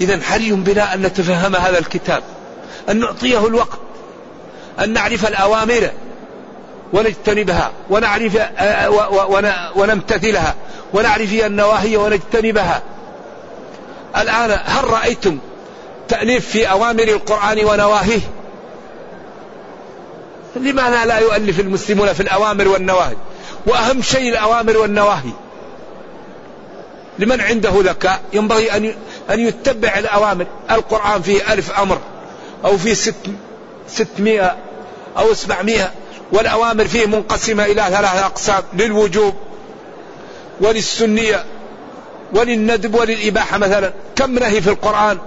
إذا 0.00 0.20
حري 0.22 0.52
بنا 0.52 0.94
أن 0.94 1.02
نتفهم 1.02 1.56
هذا 1.56 1.78
الكتاب؟ 1.78 2.22
أن 2.88 3.00
نعطيه 3.00 3.46
الوقت؟ 3.46 3.78
أن 4.80 4.92
نعرف 4.92 5.28
الأوامر 5.28 5.90
ونجتنبها؟ 6.92 7.72
ونعرف 7.90 8.38
ونمتثلها؟ 9.76 10.54
ونعرف 10.94 11.32
النواهي 11.32 11.96
ونجتنبها؟ 11.96 12.82
الآن 14.16 14.60
هل 14.64 14.84
رأيتم 14.84 15.38
تأليف 16.08 16.48
في 16.48 16.70
أوامر 16.70 17.02
القرآن 17.02 17.64
ونواهيه؟ 17.64 18.20
لماذا 20.56 21.04
لا 21.04 21.18
يؤلف 21.18 21.60
المسلمون 21.60 22.12
في 22.12 22.20
الأوامر 22.20 22.68
والنواهي؟ 22.68 23.16
وأهم 23.66 24.02
شيء 24.02 24.28
الأوامر 24.28 24.76
والنواهي. 24.76 25.32
لمن 27.18 27.40
عنده 27.40 27.72
ذكاء؟ 27.74 28.20
ينبغي 28.32 28.76
أن 28.76 28.94
أن 29.30 29.40
يتبع 29.40 29.98
الأوامر. 29.98 30.46
القرآن 30.70 31.22
فيه 31.22 31.52
ألف 31.52 31.80
أمر. 31.80 31.98
أو 32.64 32.78
فيه 32.78 32.94
ست 32.94 33.14
ستمائة 33.88 34.56
أو 35.18 35.34
سبعمائة. 35.34 35.92
والأوامر 36.32 36.84
فيه 36.84 37.06
منقسمة 37.06 37.64
إلى 37.64 37.82
ثلاثة 37.82 38.26
أقسام. 38.26 38.62
للوجوب 38.74 39.34
وللسنية 40.60 41.44
وللندب 42.34 42.94
وللإباحة 42.94 43.58
مثلا. 43.58 43.92
كم 44.16 44.38
نهي 44.38 44.60
في 44.60 44.70
القرآن؟ 44.70 45.18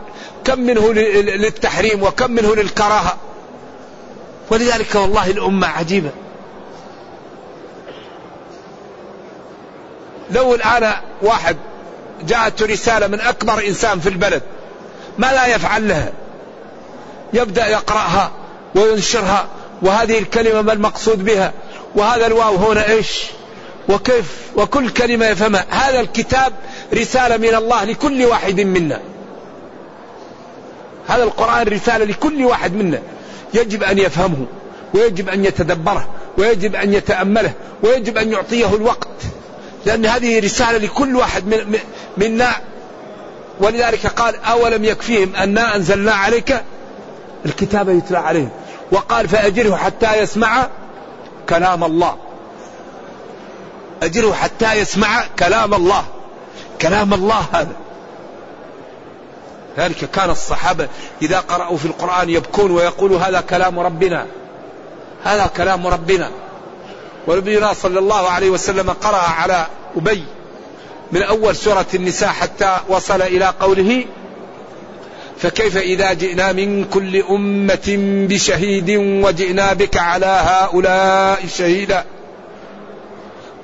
كم 0.44 0.60
منه 0.60 0.94
للتحريم؟ 0.94 2.04
وكم 2.04 2.32
منه 2.32 2.56
للكراهة؟ 2.56 3.18
ولذلك 4.52 4.96
والله 4.96 5.32
الأمة 5.32 5.68
عجيبة. 5.68 6.10
لو 10.32 10.56
الآن 10.56 10.94
واحد 11.22 11.58
جاءته 12.24 12.66
رسالة 12.66 13.08
من 13.08 13.22
أكبر 13.22 13.68
إنسان 13.68 14.00
في 14.00 14.10
البلد 14.10 14.42
ما 15.18 15.32
لا 15.32 15.46
يفعل 15.46 15.88
لها. 15.88 16.12
يبدأ 17.34 17.68
يقرأها 17.68 18.32
وينشرها 18.76 19.48
وهذه 19.82 20.20
الكلمة 20.20 20.62
ما 20.62 20.74
المقصود 20.74 21.26
بها؟ 21.26 21.54
وهذا 21.96 22.28
الواو 22.28 22.56
هنا 22.56 22.90
إيش؟ 22.90 23.24
وكيف؟ 23.90 24.52
وكل 24.56 24.90
كلمة 24.90 25.26
يفهمها. 25.26 25.66
هذا 25.70 26.00
الكتاب 26.00 26.54
رسالة 26.94 27.38
من 27.38 27.56
الله 27.56 27.84
لكل 27.84 28.26
واحد 28.26 28.62
منا. 28.62 29.02
هذا 31.08 31.24
القرآن 31.24 31.68
رسالة 31.68 32.06
لكل 32.06 32.46
واحد 32.46 32.74
منا. 32.74 33.02
يجب 33.54 33.84
أن 33.84 33.98
يفهمه 33.98 34.46
ويجب 34.94 35.30
أن 35.30 35.46
يتدبره 35.46 36.08
ويجب 36.38 36.76
أن 36.76 36.94
يتأمله 36.94 37.54
ويجب 37.84 38.18
أن 38.18 38.32
يعطيه 38.32 38.76
الوقت. 38.76 39.08
لأن 39.86 40.06
هذه 40.06 40.40
رسالة 40.40 40.78
لكل 40.78 41.16
واحد 41.16 41.48
من 41.48 41.80
منا. 42.18 42.52
ولذلك 43.60 44.08
قال 44.08 44.36
أولم 44.36 44.86
يكفيهم 44.86 45.36
أنا 45.36 45.76
أنزلنا 45.76 46.12
عليك 46.12 46.64
الكتاب 47.46 47.90
يتلى 47.90 48.18
عليهم. 48.18 48.50
وقال 48.92 49.28
فأجره 49.28 49.76
حتى 49.76 50.18
يسمع 50.18 50.68
كلام 51.50 51.84
الله. 51.84 52.18
أجره 54.04 54.34
حتى 54.34 54.74
يسمع 54.74 55.24
كلام 55.40 55.74
الله. 55.74 56.04
كلام 56.82 57.14
الله 57.14 57.46
هذا. 57.54 57.76
ذلك 59.78 60.12
كان 60.12 60.30
الصحابة 60.30 60.88
إذا 61.22 61.40
قرأوا 61.40 61.78
في 61.78 61.86
القرآن 61.86 62.30
يبكون 62.30 62.72
ويقولوا 62.72 63.20
هذا 63.20 63.42
كلام 63.42 63.80
ربنا. 63.80 64.26
هذا 65.24 65.50
كلام 65.58 65.88
ربنا. 65.88 66.30
ونبينا 67.28 67.74
صلى 67.74 68.00
الله 68.00 68.30
عليه 68.30 68.50
وسلم 68.50 68.90
قرأ 68.90 69.18
على 69.18 69.66
أبي 69.98 70.24
من 71.12 71.24
أول 71.24 71.56
سورة 71.56 71.86
النساء 71.94 72.30
حتى 72.30 72.78
وصل 72.90 73.22
إلى 73.22 73.54
قوله 73.60 74.06
فكيف 75.38 75.78
إذا 75.78 76.14
جئنا 76.14 76.52
من 76.52 76.86
كل 76.86 77.24
أمة 77.24 77.98
بشهيد 78.30 78.90
وجئنا 79.24 79.74
بك 79.74 79.98
على 79.98 80.26
هؤلاء 80.26 81.46
شهيدا؟ 81.58 82.06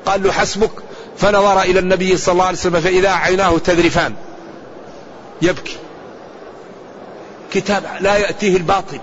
قال 0.06 0.24
له 0.24 0.32
حسبك. 0.32 0.72
فنظر 1.18 1.62
إلى 1.62 1.80
النبي 1.80 2.18
صلى 2.18 2.34
الله 2.34 2.46
عليه 2.46 2.58
وسلم 2.58 2.82
فإذا 2.82 3.10
عيناه 3.10 3.58
تذرفان 3.58 4.14
يبكي. 5.42 5.78
كتاب 7.52 7.84
لا 8.00 8.18
يأتيه 8.18 8.58
الباطل. 8.58 9.00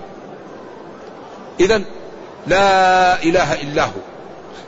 إذا 1.59 1.81
لا 2.47 3.23
إله 3.23 3.53
إلا 3.53 3.83
هو. 3.85 4.01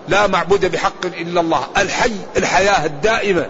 لا 0.07 0.27
معبود 0.27 0.71
بحق 0.71 1.05
إلا 1.05 1.41
الله. 1.41 1.67
الحي 1.77 2.11
الحياة 2.37 2.85
الدائمة. 2.85 3.49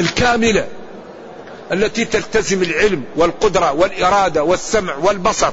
الكاملة. 0.00 0.68
التي 1.72 2.04
تلتزم 2.04 2.62
العلم 2.62 3.04
والقدرة 3.16 3.72
والإرادة 3.72 4.44
والسمع 4.44 4.96
والبصر. 4.96 5.52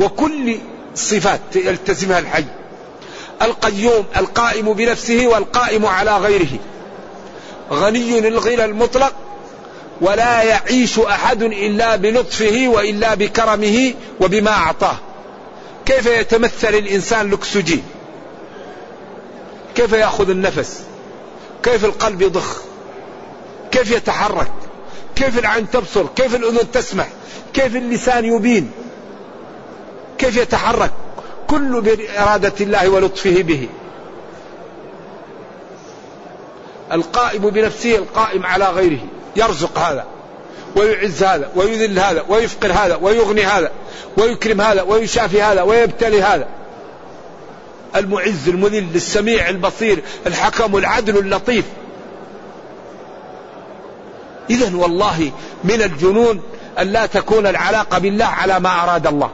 وكل 0.00 0.58
صفات 0.94 1.40
يلتزمها 1.56 2.18
الحي. 2.18 2.44
القيوم 3.42 4.04
القائم 4.16 4.72
بنفسه 4.72 5.26
والقائم 5.26 5.86
على 5.86 6.16
غيره. 6.16 6.58
غني 7.70 8.28
الغنى 8.28 8.64
المطلق 8.64 9.12
ولا 10.00 10.42
يعيش 10.42 10.98
أحد 10.98 11.42
إلا 11.42 11.96
بلطفه 11.96 12.64
وإلا 12.68 13.14
بكرمه 13.14 13.94
وبما 14.20 14.50
أعطاه. 14.50 14.96
كيف 15.86 16.06
يتمثل 16.06 16.74
الإنسان 16.74 17.28
الاكسجين 17.28 17.82
كيف 19.74 19.92
يأخذ 19.92 20.30
النفس؟ 20.30 20.80
كيف 21.62 21.84
القلب 21.84 22.22
يضخ؟ 22.22 22.62
كيف 23.70 23.90
يتحرك؟ 23.90 24.52
كيف 25.16 25.38
العين 25.38 25.70
تبصر؟ 25.70 26.06
كيف 26.16 26.34
الأذن 26.34 26.70
تسمع؟ 26.70 27.06
كيف 27.54 27.76
اللسان 27.76 28.24
يبين؟ 28.24 28.70
كيف 30.18 30.36
يتحرك؟ 30.36 30.90
كل 31.46 31.80
بإرادة 31.80 32.52
الله 32.60 32.88
ولطفه 32.88 33.42
به. 33.42 33.68
القائم 36.92 37.50
بنفسه 37.50 37.96
القائم 37.96 38.46
على 38.46 38.64
غيره. 38.64 38.98
يرزق 39.36 39.78
هذا 39.78 40.04
ويعز 40.76 41.22
هذا 41.22 41.50
ويذل 41.56 41.98
هذا 41.98 42.24
ويفقر 42.28 42.72
هذا 42.72 42.98
ويغني 43.02 43.42
هذا 43.42 43.70
ويكرم 44.18 44.60
هذا 44.60 44.82
ويشافي 44.82 45.42
هذا 45.42 45.62
ويبتلي 45.62 46.22
هذا. 46.22 46.46
المعز 47.96 48.48
المذل 48.48 48.88
السميع 48.94 49.48
البصير 49.48 50.02
الحكم 50.26 50.76
العدل 50.76 51.18
اللطيف. 51.18 51.64
إذا 54.50 54.76
والله 54.76 55.32
من 55.64 55.82
الجنون 55.82 56.40
أن 56.78 56.86
لا 56.86 57.06
تكون 57.06 57.46
العلاقة 57.46 57.98
بالله 57.98 58.24
على 58.24 58.60
ما 58.60 58.82
أراد 58.82 59.06
الله. 59.06 59.30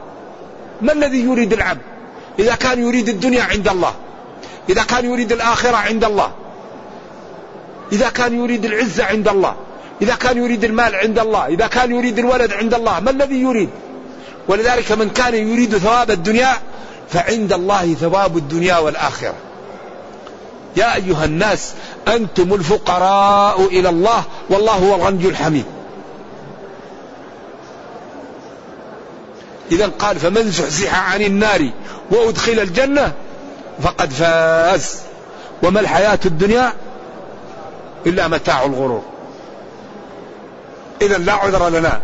ما 0.81 0.93
الذي 0.93 1.23
يريد 1.23 1.53
العبد؟ 1.53 1.81
إذا 2.39 2.55
كان 2.55 2.87
يريد 2.87 3.09
الدنيا 3.09 3.43
عند 3.43 3.67
الله 3.67 3.93
إذا 4.69 4.83
كان 4.83 5.05
يريد 5.05 5.31
الآخرة 5.31 5.77
عند 5.77 6.03
الله 6.03 6.31
إذا 7.91 8.09
كان 8.09 8.39
يريد 8.39 8.65
العزة 8.65 9.05
عند 9.05 9.27
الله 9.27 9.55
إذا 10.01 10.15
كان 10.15 10.37
يريد 10.37 10.63
المال 10.63 10.95
عند 10.95 11.19
الله 11.19 11.47
إذا 11.47 11.67
كان 11.67 11.95
يريد 11.95 12.19
الولد 12.19 12.53
عند 12.53 12.73
الله 12.73 12.99
ما 12.99 13.11
الذي 13.11 13.41
يريد؟ 13.41 13.69
ولذلك 14.47 14.91
من 14.91 15.09
كان 15.09 15.35
يريد 15.35 15.77
ثواب 15.77 16.11
الدنيا 16.11 16.53
فعند 17.09 17.53
الله 17.53 17.93
ثواب 17.93 18.37
الدنيا 18.37 18.77
والآخرة. 18.77 19.33
يا 20.75 20.95
أيها 20.95 21.25
الناس 21.25 21.73
أنتم 22.07 22.53
الفقراء 22.53 23.65
إلى 23.65 23.89
الله 23.89 24.23
والله 24.49 24.73
هو 24.73 24.95
الغني 24.95 25.27
الحميد. 25.27 25.65
إذا 29.71 29.87
قال 29.99 30.19
فمن 30.19 30.51
زحزح 30.51 31.13
عن 31.13 31.21
النار 31.21 31.69
وأدخل 32.11 32.59
الجنة 32.59 33.13
فقد 33.83 34.11
فاز. 34.11 34.95
وما 35.63 35.79
الحياة 35.79 36.19
الدنيا؟ 36.25 36.73
إلا 38.05 38.27
متاع 38.27 38.65
الغرور. 38.65 39.03
إذا 41.01 41.17
لا 41.17 41.33
عذر 41.33 41.69
لنا 41.69 42.01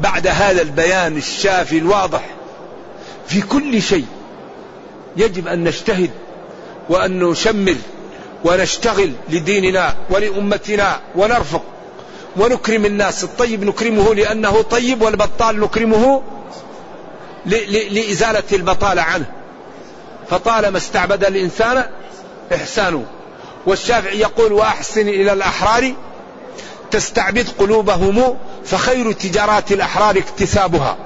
بعد 0.00 0.26
هذا 0.26 0.62
البيان 0.62 1.16
الشافي 1.16 1.78
الواضح 1.78 2.26
في 3.26 3.40
كل 3.40 3.82
شيء. 3.82 4.06
يجب 5.16 5.48
أن 5.48 5.64
نجتهد 5.64 6.10
وأن 6.88 7.24
نشمل 7.24 7.76
ونشتغل 8.44 9.12
لديننا 9.28 9.94
ولأمتنا 10.10 11.00
ونرفق. 11.16 11.62
ونكرم 12.36 12.84
الناس. 12.84 13.24
الطيب 13.24 13.64
نكرمه 13.64 14.14
لأنه 14.14 14.62
طيب 14.62 15.02
والبطال 15.02 15.60
نكرمه 15.60 16.22
لإزالة 17.90 18.42
البطالة 18.52 19.02
عنه. 19.02 19.26
فطالما 20.30 20.78
استعبد 20.78 21.24
الإنسان 21.24 21.84
إحسانه. 22.54 23.04
والشافعي 23.66 24.18
يقول 24.20 24.52
وأحسن 24.52 25.08
إلى 25.08 25.32
الأحرار 25.32 25.92
تستعبد 26.90 27.48
قلوبهم 27.58 28.38
فخير 28.64 29.12
تجارات 29.12 29.72
الأحرار 29.72 30.18
اكتسابها 30.18 30.96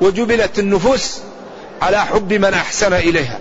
وجبلت 0.00 0.58
النفوس 0.58 1.18
على 1.82 2.04
حب 2.04 2.32
من 2.32 2.54
أحسن 2.54 2.92
إليها. 2.92 3.38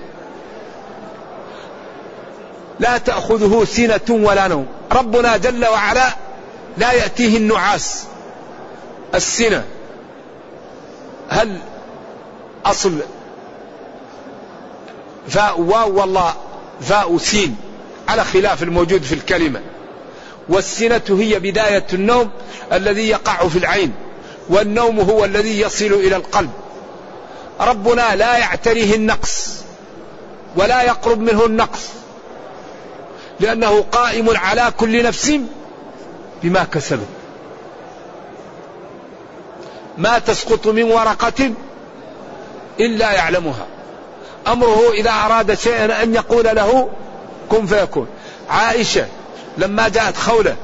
لا 2.80 2.98
تأخذه 2.98 3.66
سنة 3.66 4.10
ولا 4.10 4.48
نوم. 4.48 4.68
ربنا 4.92 5.38
جل 5.38 5.66
وعلا 5.66 6.10
لا 6.78 6.92
يأتيه 6.92 7.38
النعاس 7.38 8.04
السنة. 9.16 9.64
هل 11.30 11.60
أصل 12.66 13.00
فاء 15.28 15.62
واو؟ 15.62 16.00
والله 16.00 16.34
فاء 16.82 17.18
سين. 17.18 17.58
على 18.08 18.24
خلاف 18.24 18.64
الموجود 18.64 19.04
في 19.04 19.14
الكلمة. 19.16 19.62
والسنة 20.50 21.02
هي 21.10 21.40
بداية 21.40 21.86
النوم 21.94 22.30
الذي 22.74 23.10
يقع 23.10 23.48
في 23.48 23.58
العين 23.58 23.94
والنوم 24.50 25.00
هو 25.00 25.26
الذي 25.26 25.62
يصل 25.62 25.86
إلى 25.86 26.16
القلب. 26.16 26.50
ربنا 27.60 28.16
لا 28.16 28.38
يعتريه 28.38 28.96
النقص 28.96 29.58
ولا 30.56 30.82
يقرب 30.82 31.20
منه 31.20 31.46
النقص 31.46 31.90
لأنه 33.40 33.82
قائم 33.92 34.38
على 34.38 34.72
كل 34.78 35.04
نفس 35.04 35.32
بما 36.44 36.64
كسبت. 36.64 37.08
ما 39.98 40.20
تسقط 40.20 40.68
من 40.68 40.84
ورقة 40.84 41.52
إلا 42.80 43.12
يعلمها. 43.12 43.68
أمره 44.48 44.92
إذا 44.92 45.12
أراد 45.12 45.54
شيئا 45.54 46.04
أن 46.04 46.16
يقول 46.16 46.46
له 46.46 46.90
كن 47.50 47.66
فيكون. 47.66 48.08
عائشة 48.50 49.06
لما 49.58 49.88
جاءت 49.88 50.18
خولة 50.18 50.56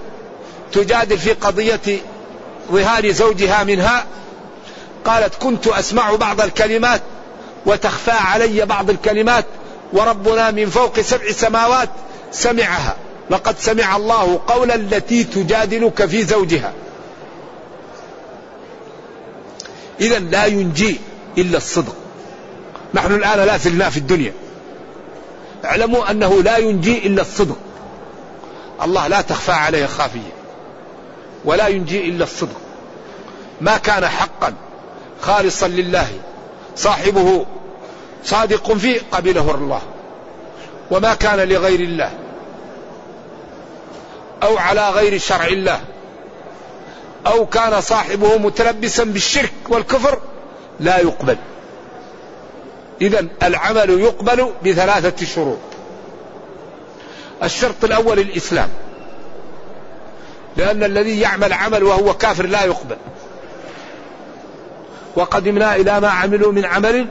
تجادل 0.72 1.18
في 1.18 1.34
قضية 1.34 2.00
ظهار 2.72 3.12
زوجها 3.12 3.64
منها 3.64 4.06
قالت 5.06 5.36
كنت 5.36 5.68
أسمع 5.68 6.16
بعض 6.16 6.42
الكلمات 6.42 7.02
وتخفى 7.66 8.12
علي 8.12 8.66
بعض 8.66 8.90
الكلمات 8.90 9.46
وربنا 9.94 10.52
من 10.52 10.70
فوق 10.70 11.00
سبع 11.00 11.32
سماوات 11.32 11.90
سمعها 12.32 12.96
لقد 13.30 13.60
سمع 13.60 13.96
الله 13.96 14.40
قول 14.48 14.72
التي 14.72 15.24
تجادلك 15.24 16.06
في 16.06 16.24
زوجها. 16.24 16.74
إذا 20.02 20.20
لا 20.20 20.46
ينجي 20.46 21.00
إلا 21.38 21.58
الصدق. 21.58 21.96
نحن 22.94 23.14
الآن 23.14 23.40
لا 23.40 23.58
زلنا 23.58 23.90
في 23.90 23.98
الدنيا. 23.98 24.34
اعلموا 25.66 26.12
أنه 26.12 26.44
لا 26.44 26.58
ينجي 26.58 27.08
إلا 27.08 27.22
الصدق. 27.22 27.58
الله 28.84 29.08
لا 29.08 29.22
تخفى 29.22 29.52
عليه 29.52 29.86
خافية. 29.86 30.34
ولا 31.46 31.68
ينجي 31.68 32.10
إلا 32.10 32.24
الصدق. 32.24 32.62
ما 33.62 33.78
كان 33.78 34.08
حقا 34.08 34.54
خالصا 35.22 35.68
لله 35.68 36.08
صاحبه 36.76 37.46
صادق 38.24 38.74
فيه 38.74 39.00
قبله 39.12 39.52
الله. 39.56 39.82
وما 40.92 41.14
كان 41.14 41.40
لغير 41.40 41.80
الله 41.80 42.12
أو 44.44 44.58
على 44.58 44.90
غير 44.90 45.20
شرع 45.20 45.48
الله. 45.48 45.80
أو 47.28 47.46
كان 47.46 47.82
صاحبه 47.82 48.38
متلبسا 48.38 49.04
بالشرك 49.04 49.54
والكفر 49.70 50.20
لا 50.80 51.00
يقبل. 51.00 51.38
إذا 53.02 53.28
العمل 53.44 53.90
يقبل 53.90 54.50
بثلاثة 54.66 55.26
شروط. 55.26 55.60
الشرط 57.44 57.84
الأول 57.84 58.20
الإسلام. 58.20 58.70
لأن 60.58 60.84
الذي 60.84 61.20
يعمل 61.20 61.54
عمل 61.54 61.84
وهو 61.84 62.14
كافر 62.14 62.46
لا 62.46 62.64
يقبل. 62.64 62.98
وقدمنا 65.16 65.76
إلى 65.76 66.00
ما 66.00 66.10
عملوا 66.10 66.52
من 66.52 66.66
عمل 66.66 67.08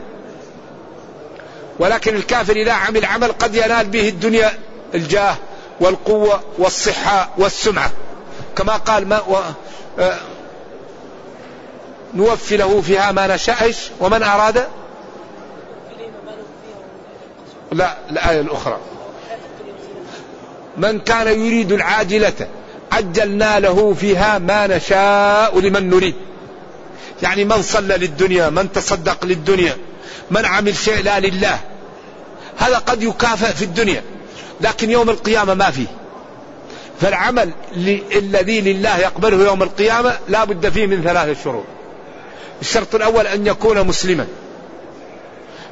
ولكن 1.79 2.16
الكافر 2.16 2.57
إذا 2.57 2.73
عمل 2.73 3.05
عمل 3.05 3.33
قد 3.33 3.55
ينال 3.55 3.87
به 3.87 4.09
الدنيا 4.09 4.53
الجاه 4.95 5.37
والقوة 5.81 6.40
والصحة 6.59 7.31
والسمعة. 7.38 7.90
كما 8.57 8.77
قال 8.77 9.09
ما 9.09 9.21
و... 9.21 9.37
آه... 9.99 10.18
نوفي 12.14 12.57
له 12.57 12.81
فيها 12.81 13.12
ما 13.12 13.35
نشاء 13.35 13.75
ومن 14.01 14.23
أراد 14.23 14.66
لا 17.73 17.97
الآية 18.11 18.41
الأخرى. 18.41 18.79
من 20.77 21.01
كان 21.01 21.27
يريد 21.27 21.73
العاجلة 21.73 22.49
عجلنا 22.93 23.61
له 23.61 23.95
فيها 23.95 24.39
ما 24.39 24.67
نشاء 24.67 25.61
لمن 25.61 25.91
نريد. 25.91 26.15
يعني 27.23 27.45
من 27.45 27.63
صلى 27.63 27.97
للدنيا 27.97 28.51
من 28.51 28.73
تصدق 28.73 29.25
للدنيا 29.25 29.77
من 30.31 30.45
عمل 30.45 30.77
شيء 30.77 31.03
لا 31.03 31.21
لله. 31.21 31.61
هذا 32.59 32.79
قد 32.79 33.03
يكافئ 33.03 33.53
في 33.53 33.65
الدنيا 33.65 34.03
لكن 34.61 34.91
يوم 34.91 35.11
القيامة 35.11 35.55
ما 35.55 35.71
فيه. 35.71 35.87
فالعمل 37.01 37.53
الذي 38.17 38.61
لله 38.61 38.99
يقبله 38.99 39.45
يوم 39.45 39.63
القيامة 39.63 40.19
لا 40.29 40.45
بد 40.45 40.69
فيه 40.69 40.87
من 40.87 41.03
ثلاثة 41.03 41.43
شروط. 41.45 41.65
الشرط 42.61 42.95
الأول 42.95 43.27
أن 43.27 43.47
يكون 43.47 43.87
مسلما. 43.87 44.27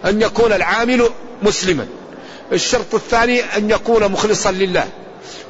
أن 0.05 0.23
يكون 0.23 0.53
العامل 0.53 1.09
مسلما. 1.43 1.87
الشرط 2.53 2.95
الثاني 2.95 3.41
أن 3.41 3.71
يكون 3.71 4.13
مخلصا 4.13 4.51
لله. 4.51 4.89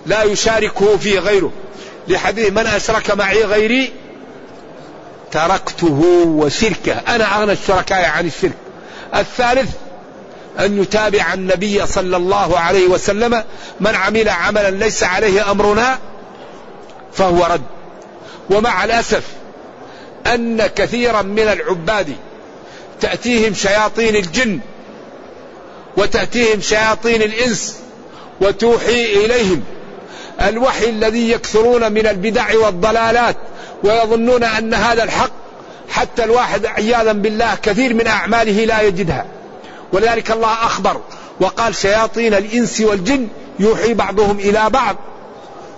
لا 0.07 0.23
يشاركه 0.23 0.97
فيه 0.97 1.19
غيره. 1.19 1.53
لحديث 2.09 2.51
من 2.51 2.67
أشرك 2.67 3.11
معي 3.11 3.45
غيري 3.45 3.93
تركته 5.33 6.25
وشركه. 6.27 6.93
أنا 6.93 7.39
أغنى 7.39 7.53
الشركاء 7.53 8.11
عن 8.11 8.27
الشرك. 8.27 8.57
الثالث 9.15 9.71
أن 10.59 10.83
يتابع 10.83 11.35
النبي 11.35 11.87
صلى 11.87 12.17
الله 12.17 12.59
عليه 12.59 12.87
وسلم. 12.87 13.45
من 13.81 13.95
عمل 13.95 14.29
عملا 14.29 14.71
ليس 14.71 15.03
عليه 15.03 15.51
أمرنا 15.51 15.99
فهو 17.13 17.45
رد. 17.45 17.63
ومع 18.51 18.85
الأسف 18.85 19.23
أن 20.27 20.67
كثيرا 20.67 21.23
من 21.23 21.49
العباد 21.49 22.17
تأتيهم 23.01 23.55
شياطين 23.55 24.17
الجن 24.17 24.61
وتأتيهم 25.97 26.61
شياطين 26.61 27.23
الإنس 27.23 27.77
وتوحي 28.41 29.05
إليهم. 29.25 29.63
الوحي 30.43 30.89
الذي 30.89 31.31
يكثرون 31.31 31.93
من 31.93 32.07
البدع 32.07 32.59
والضلالات 32.59 33.37
ويظنون 33.85 34.45
أن 34.45 34.75
هذا 34.75 35.05
الحق 35.05 35.31
حتى 35.89 36.25
الواحد 36.25 36.67
عياذا 36.67 37.13
بالله 37.13 37.55
كثير 37.63 37.95
من 37.95 38.07
أعماله 38.07 38.65
لا 38.65 38.81
يجدها. 38.81 39.27
ولذلك 39.93 40.31
الله 40.31 40.53
أخبر 40.53 41.01
وقال 41.41 41.75
شياطين 41.75 42.35
الإنس 42.35 42.81
والجن 42.81 43.29
يوحي 43.59 43.95
بعضهم 43.95 44.39
إلى 44.39 44.71
بعض. 44.71 44.97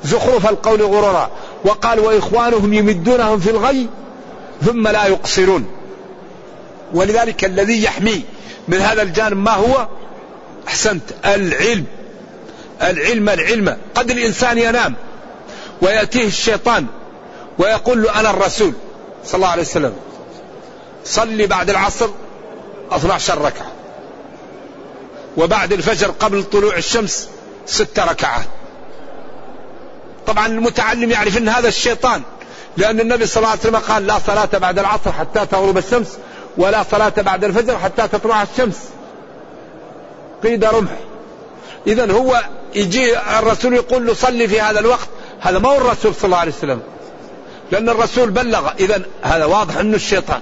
زخرف 0.04 0.50
القول 0.50 0.82
غرورا. 0.82 1.30
وقال 1.64 2.00
وإخوانهم 2.00 2.74
يمدونهم 2.74 3.40
في 3.40 3.50
الغي 3.50 3.88
ثم 4.64 4.88
لا 4.88 5.06
يقصرون. 5.06 5.81
ولذلك 6.94 7.44
الذي 7.44 7.82
يحمي 7.82 8.22
من 8.68 8.78
هذا 8.80 9.02
الجانب 9.02 9.36
ما 9.36 9.50
هو؟ 9.50 9.88
أحسنت. 10.68 11.02
العلم. 11.24 11.84
العلم 12.82 13.28
العلم. 13.28 13.76
قد 13.94 14.10
الإنسان 14.10 14.58
ينام 14.58 14.94
ويأتيه 15.82 16.26
الشيطان 16.26 16.86
ويقول 17.58 18.02
له 18.02 18.20
أنا 18.20 18.30
الرسول. 18.30 18.72
صلى 19.24 19.34
الله 19.34 19.48
عليه 19.48 19.62
وسلم. 19.62 19.94
صلي 21.04 21.46
بعد 21.46 21.70
العصر 21.70 22.08
12 22.92 23.38
ركعة. 23.38 23.72
وبعد 25.36 25.72
الفجر 25.72 26.10
قبل 26.10 26.44
طلوع 26.44 26.76
الشمس 26.76 27.28
ست 27.66 27.98
ركعات. 27.98 28.46
طبعا 30.26 30.46
المتعلم 30.46 31.10
يعرف 31.10 31.38
إن 31.38 31.48
هذا 31.48 31.68
الشيطان 31.68 32.22
لأن 32.76 33.00
النبي 33.00 33.26
صلى 33.26 33.36
الله 33.36 33.48
عليه 33.48 33.60
وسلم 33.60 33.76
قال 33.76 34.06
لا 34.06 34.18
صلاة 34.26 34.48
بعد 34.58 34.78
العصر 34.78 35.12
حتى 35.12 35.46
تغرب 35.46 35.78
الشمس 35.78 36.18
ولا 36.56 36.84
صلاة 36.90 37.12
بعد 37.16 37.44
الفجر 37.44 37.78
حتى 37.78 38.08
تطلع 38.08 38.42
الشمس. 38.42 38.78
قيد 40.42 40.64
رمح. 40.64 40.90
اذا 41.86 42.12
هو 42.12 42.40
يجي 42.74 43.18
الرسول 43.18 43.74
يقول 43.74 44.06
له 44.06 44.14
صلي 44.14 44.48
في 44.48 44.60
هذا 44.60 44.80
الوقت. 44.80 45.08
هذا 45.40 45.58
ما 45.58 45.68
هو 45.68 45.76
الرسول 45.76 46.14
صلى 46.14 46.24
الله 46.24 46.36
عليه 46.36 46.52
وسلم. 46.52 46.82
لأن 47.72 47.88
الرسول 47.88 48.30
بلغ. 48.30 48.70
إذا 48.80 49.02
هذا 49.22 49.44
واضح 49.44 49.76
أنه 49.76 49.96
الشيطان. 49.96 50.40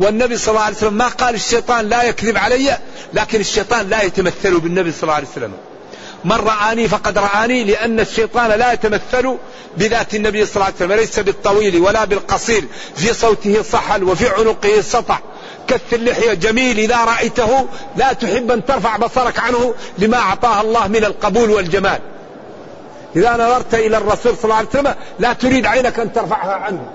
والنبي 0.00 0.36
صلى 0.36 0.48
الله 0.48 0.60
عليه 0.60 0.76
وسلم 0.76 0.94
ما 0.94 1.08
قال 1.08 1.34
الشيطان 1.34 1.88
لا 1.88 2.02
يكذب 2.02 2.38
علي 2.38 2.78
لكن 3.14 3.40
الشيطان 3.40 3.88
لا 3.88 4.02
يتمثل 4.02 4.60
بالنبي 4.60 4.92
صلى 4.92 5.02
الله 5.02 5.14
عليه 5.14 5.28
وسلم. 5.28 5.52
من 6.26 6.36
رآني 6.36 6.88
فقد 6.88 7.18
رآني 7.18 7.64
لأن 7.64 8.00
الشيطان 8.00 8.50
لا 8.50 8.72
يتمثل 8.72 9.36
بذات 9.76 10.14
النبي 10.14 10.46
صلى 10.46 10.54
الله 10.54 10.64
عليه 10.64 10.76
وسلم 10.76 10.92
ليس 10.92 11.20
بالطويل 11.20 11.80
ولا 11.80 12.04
بالقصير 12.04 12.64
في 12.96 13.14
صوته 13.14 13.62
صحل 13.62 14.04
وفي 14.04 14.28
عنقه 14.28 14.80
سطع 14.80 15.18
كث 15.68 15.94
اللحية 15.94 16.34
جميل 16.34 16.78
إذا 16.78 17.04
رأيته 17.04 17.66
لا 17.96 18.12
تحب 18.12 18.50
أن 18.50 18.64
ترفع 18.64 18.96
بصرك 18.96 19.38
عنه 19.38 19.74
لما 19.98 20.16
أعطاه 20.16 20.60
الله 20.60 20.88
من 20.88 21.04
القبول 21.04 21.50
والجمال. 21.50 21.98
إذا 23.16 23.34
نظرت 23.34 23.74
إلى 23.74 23.96
الرسول 23.96 24.36
صلى 24.36 24.44
الله 24.44 24.54
عليه 24.54 24.68
وسلم 24.68 24.94
لا 25.18 25.32
تريد 25.32 25.66
عينك 25.66 26.00
أن 26.00 26.12
ترفعها 26.12 26.54
عنه. 26.54 26.90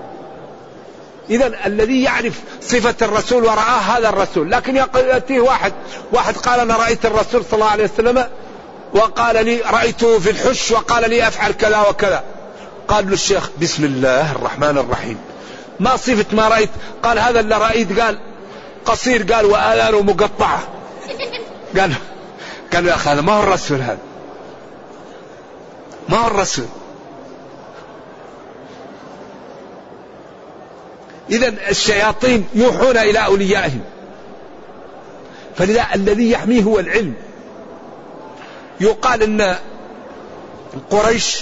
إذا 1.30 1.66
الذي 1.66 2.02
يعرف 2.02 2.34
صفة 2.62 2.94
الرسول 3.06 3.44
ورآه 3.44 3.80
هذا 3.80 4.08
الرسول. 4.08 4.50
لكن 4.50 4.76
يأتيه 4.76 5.40
واحد. 5.40 5.72
واحد 6.12 6.36
قال 6.36 6.60
أنا 6.60 6.76
رأيت 6.76 7.06
الرسول 7.06 7.44
صلى 7.44 7.54
الله 7.54 7.70
عليه 7.70 7.84
وسلم 7.84 8.26
وقال 8.94 9.44
لي 9.44 9.60
رأيته 9.60 10.18
في 10.18 10.30
الحش 10.30 10.70
وقال 10.70 11.10
لي 11.10 11.28
أفعل 11.28 11.52
كذا 11.52 11.80
وكذا. 11.80 12.24
قال 12.88 13.06
له 13.06 13.12
الشيخ 13.12 13.50
بسم 13.62 13.84
الله 13.84 14.32
الرحمن 14.32 14.78
الرحيم. 14.78 15.18
ما 15.80 15.96
صفة 15.96 16.26
ما 16.32 16.48
رأيت. 16.48 16.70
قال 17.02 17.18
هذا 17.18 17.40
اللي 17.40 17.56
رأيت. 17.56 18.00
قال 18.00 18.18
قصير. 18.84 19.32
قال 19.32 19.44
وآذانه 19.44 20.02
مقطعة. 20.02 20.60
قال 21.78 21.94
قال 22.72 22.86
يا 22.86 22.94
أخي 22.94 23.10
هذا 23.10 23.20
ما 23.20 23.32
هو 23.32 23.42
الرسول 23.42 23.80
هذا؟ 23.80 23.98
ما 26.08 26.18
هو 26.18 26.26
الرسول؟ 26.26 26.66
إذا 31.30 31.54
الشياطين 31.68 32.48
يوحون 32.54 32.96
إلى 32.96 33.18
أوليائهم. 33.18 33.80
فلذا 35.56 35.86
الذي 35.94 36.30
يحميه 36.30 36.62
هو 36.62 36.78
العلم. 36.78 37.14
يقال 38.80 39.22
أن 39.22 39.56
قريش 40.90 41.38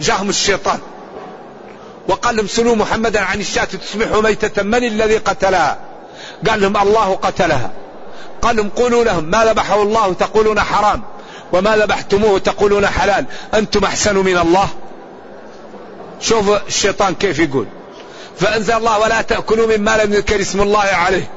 جاهم 0.00 0.28
الشيطان. 0.28 0.78
وقال 2.08 2.36
لهم 2.36 2.46
سلوا 2.46 2.76
محمدا 2.76 3.20
عن 3.20 3.40
الشاة 3.40 3.64
تصبح 3.64 4.06
ميتة 4.06 4.62
من 4.62 4.84
الذي 4.84 5.16
قتلها؟ 5.16 5.78
قال 6.48 6.60
لهم 6.60 6.76
الله 6.76 7.14
قتلها. 7.14 7.70
قال 8.42 8.56
لهم 8.56 8.68
قولوا 8.68 9.04
لهم 9.04 9.24
ما 9.24 9.44
ذبحه 9.44 9.82
الله 9.82 10.12
تقولون 10.12 10.60
حرام 10.60 11.02
وما 11.52 11.76
ذبحتموه 11.76 12.38
تقولون 12.38 12.86
حلال 12.86 13.26
أنتم 13.54 13.84
أحسن 13.84 14.16
من 14.16 14.38
الله. 14.38 14.68
شوف 16.20 16.50
الشيطان 16.66 17.14
كيف 17.14 17.38
يقول. 17.38 17.66
فأنزل 18.38 18.74
الله 18.74 18.98
ولا 18.98 19.22
تأكلوا 19.22 19.76
مما 19.76 20.04
لم 20.04 20.12
يذكر 20.12 20.40
اسم 20.40 20.60
الله 20.60 20.78
عليه. 20.78 21.30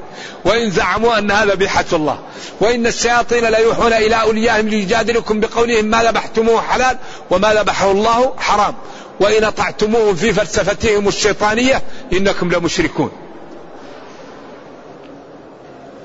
وإن 0.44 0.70
زعموا 0.70 1.18
أن 1.18 1.30
هذا 1.30 1.54
بحة 1.54 1.84
الله. 1.92 2.18
وإن 2.60 2.86
الشياطين 2.86 3.44
لا 3.44 3.58
يوحون 3.58 3.92
إلى 3.92 4.20
أوليائهم 4.20 4.68
ليجادلكم 4.68 5.40
بقولهم 5.40 5.84
ما 5.84 6.02
ذبحتموه 6.02 6.60
حلال 6.60 6.98
وما 7.30 7.54
ذبحه 7.54 7.90
الله 7.90 8.34
حرام. 8.38 8.74
وإن 9.20 9.44
أطعتموهم 9.44 10.14
في 10.14 10.32
فلسفتهم 10.32 11.08
الشيطانية 11.08 11.82
إنكم 12.12 12.52
لمشركون. 12.52 13.10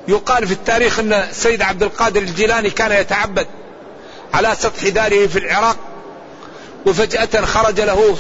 يقال 0.08 0.48
في 0.48 0.54
التاريخ 0.54 1.00
أن 1.00 1.28
سيد 1.32 1.62
عبد 1.62 1.84
القادر 1.84 2.22
الجيلاني 2.22 2.70
كان 2.70 2.92
يتعبد 2.92 3.48
على 4.34 4.56
سطح 4.60 4.88
داره 4.88 5.28
في 5.28 5.40
العراق. 5.40 5.78
وفجأة 6.86 7.46
خرج 7.46 7.82
له 7.82 8.18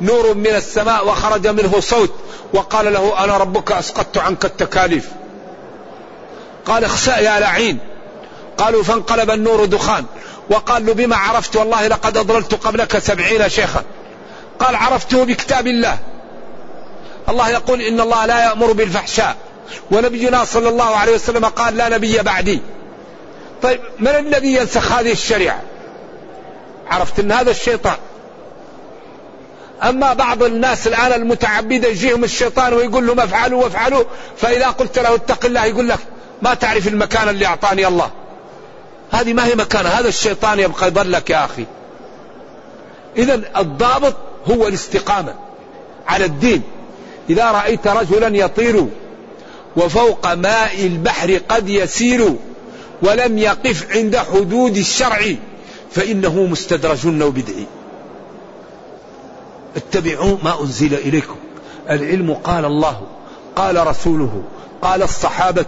نور 0.00 0.34
من 0.34 0.46
السماء 0.46 1.08
وخرج 1.08 1.46
منه 1.46 1.80
صوت 1.80 2.14
وقال 2.52 2.92
له 2.92 3.24
أنا 3.24 3.36
ربك 3.36 3.72
أسقطت 3.72 4.18
عنك 4.18 4.44
التكاليف. 4.44 5.08
قال 6.66 6.84
اخسأ 6.84 7.18
يا 7.18 7.40
لعين. 7.40 7.78
قالوا 8.58 8.82
فانقلب 8.82 9.30
النور 9.30 9.64
دخان. 9.64 10.04
وقال 10.50 10.86
له 10.86 10.92
بما 10.92 11.16
عرفت 11.16 11.56
والله 11.56 11.88
لقد 11.88 12.16
أضللت 12.16 12.54
قبلك 12.54 12.98
سبعين 12.98 13.48
شيخا. 13.48 13.82
قال 14.58 14.76
عرفته 14.76 15.24
بكتاب 15.24 15.66
الله. 15.66 15.98
الله 17.28 17.50
يقول 17.50 17.80
إن 17.80 18.00
الله 18.00 18.26
لا 18.26 18.44
يأمر 18.44 18.72
بالفحشاء. 18.72 19.36
ونبينا 19.90 20.44
صلى 20.44 20.68
الله 20.68 20.96
عليه 20.96 21.14
وسلم 21.14 21.44
قال 21.44 21.76
لا 21.76 21.88
نبي 21.88 22.18
بعدي. 22.18 22.60
طيب 23.62 23.80
من 23.98 24.08
الذي 24.08 24.54
ينسخ 24.54 24.92
هذه 24.92 25.12
الشريعة؟ 25.12 25.62
عرفت 26.86 27.18
إن 27.18 27.32
هذا 27.32 27.50
الشيطان. 27.50 27.96
أما 29.82 30.12
بعض 30.12 30.42
الناس 30.42 30.86
الآن 30.86 31.12
المتعبدة 31.12 31.88
يجيهم 31.88 32.24
الشيطان 32.24 32.72
ويقول 32.72 33.06
لهم 33.06 33.20
افعلوا 33.20 33.64
وافعلوا. 33.64 34.04
فإذا 34.36 34.66
قلت 34.66 34.98
له 34.98 35.14
اتق 35.14 35.46
الله 35.46 35.64
يقول 35.64 35.88
لك 35.88 35.98
ما 36.42 36.54
تعرف 36.54 36.88
المكان 36.88 37.28
اللي 37.28 37.46
أعطاني 37.46 37.86
الله. 37.86 38.10
هذه 39.10 39.32
ما 39.32 39.46
هي 39.46 39.54
مكانها 39.54 40.00
هذا 40.00 40.08
الشيطان 40.08 40.58
يبقى 40.60 40.86
يضلك 40.86 41.30
يا 41.30 41.44
أخي. 41.44 41.66
إذا 43.16 43.42
الضابط 43.56 44.16
هو 44.50 44.68
الاستقامة 44.68 45.34
على 46.06 46.24
الدين. 46.24 46.62
إذا 47.30 47.50
رأيت 47.50 47.86
رجلا 47.86 48.36
يطير 48.36 48.86
وفوق 49.76 50.34
ماء 50.34 50.86
البحر 50.86 51.40
قد 51.48 51.68
يسير 51.68 52.34
ولم 53.02 53.38
يقف 53.38 53.86
عند 53.90 54.16
حدود 54.16 54.76
الشرع 54.76 55.34
فإنه 55.92 56.42
مستدرج 56.46 57.22
أو 57.22 57.30
بدعي 57.30 57.66
اتبعوا 59.76 60.36
ما 60.44 60.60
أنزل 60.60 60.94
إليكم. 60.94 61.36
العلم 61.90 62.34
قال 62.34 62.64
الله 62.64 63.00
قال 63.56 63.86
رسوله 63.86 64.42
قال 64.82 65.02
الصحابة 65.02 65.66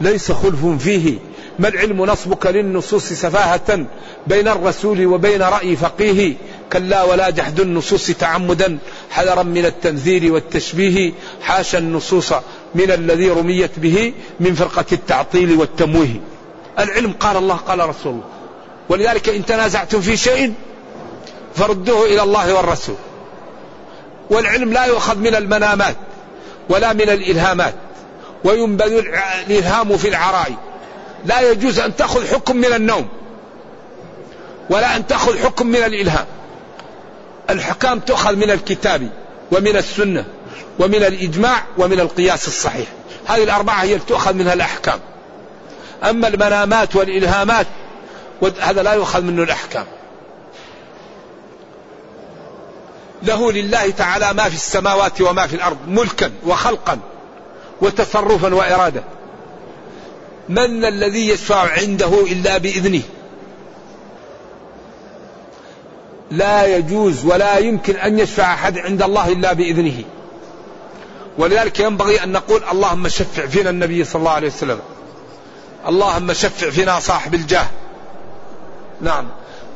ليس 0.00 0.32
خلف 0.32 0.66
فيه. 0.66 1.18
ما 1.58 1.68
العلم 1.68 2.04
نصبك 2.04 2.46
للنصوص 2.46 3.12
سفاهة 3.12 3.86
بين 4.26 4.48
الرسول 4.48 5.06
وبين 5.06 5.42
رأي 5.42 5.76
فقيه؟ 5.76 6.34
كلا 6.72 7.02
ولا 7.02 7.30
جحد 7.30 7.60
النصوص 7.60 8.06
تعمدا. 8.06 8.78
حذرا 9.10 9.42
من 9.42 9.64
التنذير 9.64 10.32
والتشبيه. 10.32 11.12
حاشا 11.42 11.78
النصوص 11.78 12.32
من 12.74 12.90
الذي 12.90 13.30
رميت 13.30 13.78
به 13.78 14.12
من 14.40 14.54
فرقة 14.54 14.84
التعطيل 14.92 15.52
والتمويه. 15.52 16.20
العلم 16.78 17.12
قال 17.12 17.36
الله 17.36 17.54
قال 17.54 17.88
رسول 17.88 18.12
الله. 18.12 18.24
ولذلك 18.88 19.28
إن 19.28 19.46
تنازعتم 19.46 20.00
في 20.00 20.16
شيء 20.16 20.52
فردوه 21.54 22.06
إلى 22.06 22.22
الله 22.22 22.54
والرسول. 22.54 22.96
والعلم 24.30 24.72
لا 24.72 24.84
يؤخذ 24.84 25.18
من 25.18 25.34
المنامات 25.34 25.96
ولا 26.68 26.92
من 26.92 27.10
الإلهامات 27.10 27.74
وينبذ 28.44 28.92
الإلهام 28.92 29.96
في 29.96 30.08
العراء. 30.08 30.52
لا 31.24 31.50
يجوز 31.50 31.78
أن 31.78 31.96
تأخذ 31.96 32.26
حكم 32.26 32.56
من 32.56 32.72
النوم 32.72 33.08
ولا 34.70 34.96
أن 34.96 35.06
تأخذ 35.06 35.38
حكم 35.38 35.66
من 35.66 35.76
الإلهام. 35.84 36.26
الحكام 37.50 37.98
تؤخذ 37.98 38.36
من 38.36 38.50
الكتاب 38.50 39.10
ومن 39.52 39.76
السنة 39.76 40.24
ومن 40.78 41.04
الإجماع 41.04 41.64
ومن 41.78 42.00
القياس 42.00 42.48
الصحيح. 42.48 42.86
هذه 43.26 43.42
الأربعة 43.44 43.82
هي 43.82 43.98
تؤخذ 43.98 44.34
منها 44.34 44.52
الأحكام. 44.52 44.98
أما 46.10 46.28
المنامات 46.28 46.96
والإلهامات 46.96 47.66
هذا 48.60 48.82
لا 48.82 48.92
يؤخذ 48.92 49.20
منه 49.22 49.42
الأحكام. 49.42 49.84
له 53.22 53.52
لله 53.52 53.90
تعالى 53.90 54.32
ما 54.32 54.48
في 54.48 54.54
السماوات 54.54 55.20
وما 55.20 55.46
في 55.46 55.56
الأرض 55.56 55.76
ملكا 55.88 56.30
وخلقا 56.46 56.98
وتصرفا 57.80 58.54
وإرادة 58.54 59.02
من 60.48 60.84
الذي 60.84 61.28
يشفع 61.28 61.72
عنده 61.72 62.24
إلا 62.26 62.58
بإذنه؟ 62.58 63.02
لا 66.30 66.76
يجوز 66.76 67.24
ولا 67.24 67.58
يمكن 67.58 67.96
أن 67.96 68.18
يشفع 68.18 68.54
أحد 68.54 68.78
عند 68.78 69.02
الله 69.02 69.32
إلا 69.32 69.52
بإذنه. 69.52 70.02
ولذلك 71.38 71.80
ينبغي 71.80 72.22
أن 72.22 72.32
نقول 72.32 72.62
اللهم 72.72 73.08
شفع 73.08 73.46
فينا 73.46 73.70
النبي 73.70 74.04
صلى 74.04 74.20
الله 74.20 74.30
عليه 74.30 74.48
وسلم. 74.48 74.80
اللهم 75.88 76.32
شفع 76.32 76.70
فينا 76.70 77.00
صاحب 77.00 77.34
الجاه. 77.34 77.66
نعم. 79.00 79.28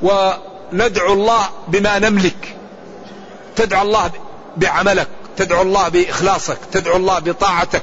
وندعو 0.03 1.13
الله 1.13 1.49
بما 1.69 1.99
نملك. 1.99 2.57
تدعو 3.57 3.83
الله 3.83 4.11
بعملك 4.57 5.09
تدعو 5.37 5.63
الله 5.63 5.89
بإخلاصك 5.89 6.59
تدعو 6.73 6.97
الله 6.97 7.19
بطاعتك 7.19 7.83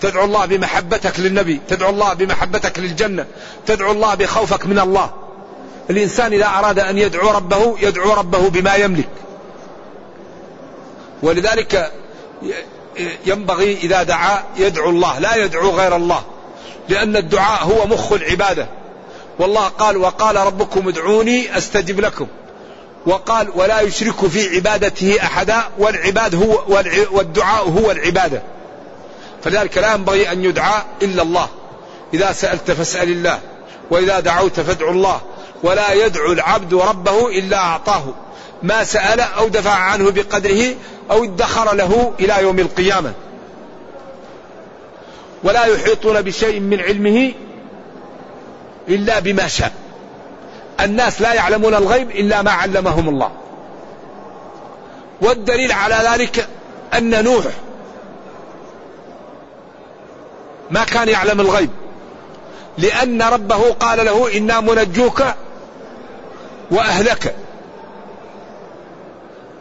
تدعو 0.00 0.24
الله 0.24 0.46
بمحبتك 0.46 1.20
للنبي 1.20 1.60
تدعو 1.68 1.90
الله 1.90 2.12
بمحبتك 2.12 2.78
للجنة 2.78 3.26
تدعو 3.66 3.92
الله 3.92 4.14
بخوفك 4.14 4.66
من 4.66 4.78
الله. 4.78 5.10
الإنسان 5.90 6.32
إذا 6.32 6.46
أراد 6.46 6.78
أن 6.78 6.98
يدعو 6.98 7.30
ربه 7.30 7.76
يدعو 7.80 8.14
ربه 8.14 8.48
بما 8.48 8.74
يملك. 8.74 9.08
ولذلك 11.22 11.92
ينبغي 13.26 13.74
إذا 13.74 14.02
دعا 14.02 14.42
يدعو 14.56 14.90
الله 14.90 15.18
لا 15.18 15.36
يدعو 15.36 15.70
غير 15.70 15.96
الله 15.96 16.22
لأن 16.88 17.16
الدعاء 17.16 17.64
هو 17.64 17.86
مخ 17.86 18.12
العبادة. 18.12 18.66
والله 19.38 19.68
قال 19.68 19.96
وقال 19.96 20.36
ربكم 20.36 20.88
ادعوني 20.88 21.58
أستجب 21.58 22.00
لكم. 22.00 22.26
وقال 23.06 23.48
ولا 23.54 23.80
يشرك 23.80 24.26
في 24.26 24.56
عبادته 24.56 25.16
أحدا 25.22 25.56
والعباد 25.78 26.34
هو 26.34 26.62
والدعاء 27.10 27.68
هو 27.68 27.90
العبادة. 27.90 28.42
فلذلك 29.42 29.78
لا 29.78 29.94
ينبغي 29.94 30.32
أن 30.32 30.44
يدعى 30.44 30.82
إلا 31.02 31.22
الله. 31.22 31.48
إذا 32.14 32.32
سألت 32.32 32.70
فاسأل 32.70 33.08
الله 33.08 33.38
وإذا 33.90 34.20
دعوت 34.20 34.60
فادعوا 34.60 34.92
الله 34.92 35.20
ولا 35.62 35.92
يدعو 35.92 36.32
العبد 36.32 36.74
ربه 36.74 37.28
إلا 37.28 37.56
أعطاه. 37.56 38.04
ما 38.62 38.84
سأل 38.84 39.20
أو 39.20 39.48
دفع 39.48 39.74
عنه 39.74 40.10
بقدره 40.10 40.74
أو 41.10 41.24
ادخر 41.24 41.74
له 41.74 42.12
إلى 42.20 42.42
يوم 42.42 42.58
القيامة. 42.58 43.12
ولا 45.44 45.64
يحيطون 45.64 46.22
بشيء 46.22 46.60
من 46.60 46.80
علمه 46.80 47.32
إلا 48.88 49.18
بما 49.18 49.48
شاء. 49.48 49.72
الناس 50.84 51.20
لا 51.20 51.34
يعلمون 51.34 51.74
الغيب 51.74 52.10
إلا 52.10 52.42
ما 52.42 52.50
علمهم 52.50 53.08
الله. 53.08 53.30
والدليل 55.20 55.72
على 55.72 55.98
ذلك 56.12 56.48
أن 56.94 57.24
نوح 57.24 57.44
ما 60.70 60.84
كان 60.84 61.08
يعلم 61.08 61.40
الغيب 61.40 61.70
لأن 62.78 63.22
ربه 63.22 63.72
قال 63.72 64.04
له 64.04 64.36
إنا 64.36 64.60
منجوك 64.60 65.22
وأهلك. 66.70 67.34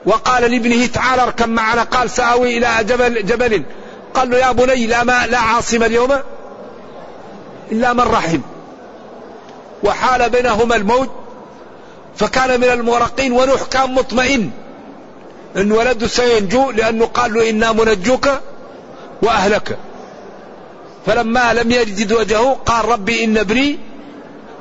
وقال 0.06 0.52
لابنه 0.52 0.86
تعال 0.86 1.20
اركب 1.20 1.50
معنا 1.50 1.84
قال 1.84 2.10
سآوي 2.10 2.58
إلى 2.58 2.84
جبل 2.84 3.26
جبل. 3.26 3.64
قال 4.14 4.30
له 4.30 4.38
يا 4.38 4.52
بني 4.52 4.88
لا 4.88 5.04
ما 5.04 5.28
لا 5.28 5.40
عاصم 5.40 5.84
اليوم 5.84 6.12
إلا 7.72 7.94
من 7.94 8.02
رحم. 8.02 8.40
وحال 9.84 10.30
بينهما 10.30 10.76
الموج 10.76 11.08
فكان 12.16 12.60
من 12.60 12.68
المغرقين 12.68 13.32
ونوح 13.32 13.64
كان 13.64 13.94
مطمئن 13.94 14.52
أن 15.58 15.72
ولده 15.72 16.08
سينجو 16.08 16.72
لأنه 16.72 17.06
قال 17.06 17.34
له 17.34 17.50
إنا 17.50 17.72
منجوك 17.72 18.30
وأهلك. 19.22 19.78
فلما 21.06 21.54
لم 21.54 21.72
يجد 21.72 22.14
وجهه 22.14 22.54
قال 22.66 22.86
ربي 22.86 23.24
إن 23.24 23.38
ابني 23.38 23.80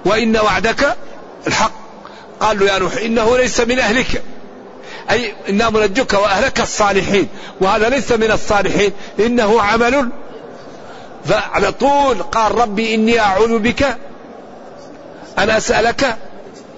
وإن 0.05 0.37
وعدك 0.37 0.97
الحق. 1.47 1.73
قال 2.41 2.59
له 2.59 2.67
يا 2.67 2.79
نوح 2.79 2.97
إنه 2.97 3.37
ليس 3.37 3.61
من 3.61 3.79
أهلك. 3.79 4.23
أي 5.11 5.35
إنا 5.49 5.71
منجوك 5.71 6.13
وأهلك 6.13 6.61
الصالحين 6.61 7.29
وهذا 7.61 7.89
ليس 7.89 8.13
من 8.13 8.31
الصالحين 8.31 8.93
إنه 9.21 9.63
عمل. 9.63 10.11
فعلى 11.25 11.73
طول 11.73 12.23
قال 12.23 12.55
ربي 12.55 12.95
إني 12.95 13.21
أعوذ 13.21 13.59
بك 13.59 13.97
ان 15.38 15.51
أسألك 15.51 16.16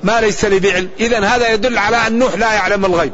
ما 0.03 0.21
ليس 0.21 0.45
لي 0.45 0.59
بعلم 0.59 0.89
إذا 1.01 1.25
هذا 1.25 1.53
يدل 1.53 1.79
على 1.79 1.97
أن 1.97 2.19
نوح 2.19 2.35
لا 2.35 2.53
يعلم 2.53 2.85
الغيب. 2.85 3.13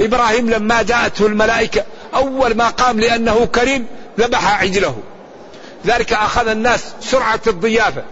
إبراهيم 0.00 0.50
لما 0.50 0.82
جاءته 0.82 1.26
الملائكة 1.26 1.84
أول 2.14 2.54
ما 2.54 2.68
قام 2.68 3.00
لأنه 3.00 3.46
كريم 3.46 3.86
ذبح 4.18 4.60
عجله. 4.62 4.96
ذلك 5.86 6.12
أخذ 6.12 6.48
الناس 6.48 6.84
سرعة 7.00 7.40
الضيافة 7.46 8.02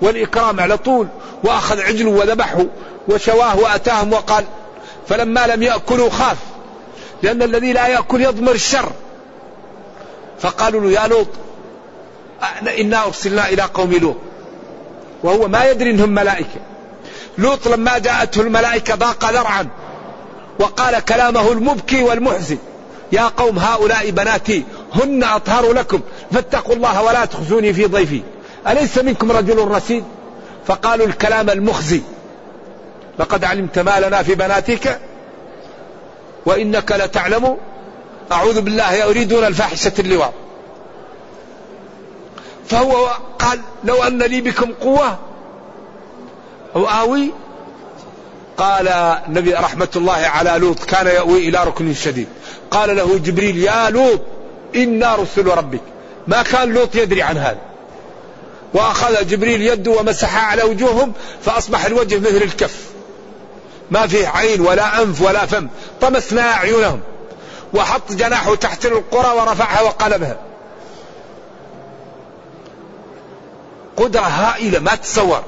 والإكرام 0.00 0.60
على 0.60 0.76
طول 0.76 1.06
وأخذ 1.44 1.80
عجله 1.80 2.10
وذبحه 2.10 2.66
وشواه 3.08 3.58
وأتاهم 3.58 4.12
وقال 4.12 4.44
فلما 5.08 5.46
لم 5.46 5.62
يأكلوا 5.62 6.10
خاف 6.10 6.36
لأن 7.22 7.42
الذي 7.42 7.72
لا 7.72 7.86
يأكل 7.86 8.20
يضمر 8.20 8.52
الشر. 8.52 8.92
فقالوا 10.40 10.80
له 10.80 11.00
يا 11.00 11.06
لوط 11.06 11.28
إنا 12.80 13.04
أرسلنا 13.04 13.48
إلى 13.48 13.62
قوم 13.62 13.92
لوط. 13.92 14.16
وهو 15.22 15.48
ما 15.48 15.64
يدري 15.64 15.90
أنهم 15.90 16.08
ملائكة. 16.08 16.60
لوط 17.38 17.68
لما 17.68 17.98
جاءته 17.98 18.40
الملائكة 18.40 18.94
ضاق 18.94 19.30
ذرعا 19.30 19.68
وقال 20.60 21.04
كلامه 21.04 21.52
المبكي 21.52 22.02
والمحزن 22.02 22.58
يا 23.12 23.22
قوم 23.36 23.58
هؤلاء 23.58 24.10
بناتي 24.10 24.64
هن 24.94 25.24
أطهر 25.24 25.72
لكم 25.72 26.00
فاتقوا 26.32 26.74
الله 26.74 27.02
ولا 27.02 27.24
تخزوني 27.24 27.72
في 27.72 27.86
ضيفي 27.86 28.22
أليس 28.68 28.98
منكم 28.98 29.32
رجل 29.32 29.58
رشيد 29.68 30.04
فقالوا 30.66 31.06
الكلام 31.06 31.50
المخزي 31.50 32.02
لقد 33.18 33.44
علمت 33.44 33.78
ما 33.78 34.00
لنا 34.00 34.22
في 34.22 34.34
بناتك 34.34 35.00
وإنك 36.46 36.92
لتعلم 36.92 37.56
أعوذ 38.32 38.60
بالله 38.60 38.92
يريدون 38.92 39.44
الفاحشة 39.44 39.92
اللواط. 39.98 40.32
فهو 42.68 43.08
قال 43.38 43.60
لو 43.84 44.02
أن 44.02 44.22
لي 44.22 44.40
بكم 44.40 44.72
قوة 44.72 45.18
أو 46.76 46.84
آوي؟ 46.84 47.30
قال 48.56 48.88
النبي 49.28 49.54
رحمة 49.54 49.88
الله 49.96 50.12
على 50.12 50.50
لوط 50.50 50.84
كان 50.84 51.06
يأوي 51.06 51.48
إلى 51.48 51.64
ركن 51.64 51.94
شديد. 51.94 52.28
قال 52.70 52.96
له 52.96 53.18
جبريل 53.18 53.56
يا 53.56 53.90
لوط 53.90 54.20
إنا 54.76 55.14
رسل 55.14 55.46
ربك. 55.46 55.80
ما 56.26 56.42
كان 56.42 56.72
لوط 56.72 56.94
يدري 56.94 57.22
عن 57.22 57.38
هذا. 57.38 57.58
وأخذ 58.74 59.26
جبريل 59.28 59.62
يده 59.62 59.90
ومسحها 59.90 60.40
على 60.40 60.62
وجوههم 60.62 61.12
فأصبح 61.42 61.84
الوجه 61.84 62.18
مثل 62.18 62.36
الكف. 62.36 62.76
ما 63.90 64.06
فيه 64.06 64.28
عين 64.28 64.60
ولا 64.60 65.02
أنف 65.02 65.22
ولا 65.22 65.46
فم. 65.46 65.68
طمسنا 66.00 66.52
أعينهم. 66.52 67.00
وحط 67.74 68.12
جناحه 68.12 68.54
تحت 68.54 68.86
القرى 68.86 69.36
ورفعها 69.36 69.82
وقلبها. 69.82 70.36
قدرة 73.96 74.20
هائلة 74.20 74.78
ما 74.78 74.94
تصور 74.94 75.42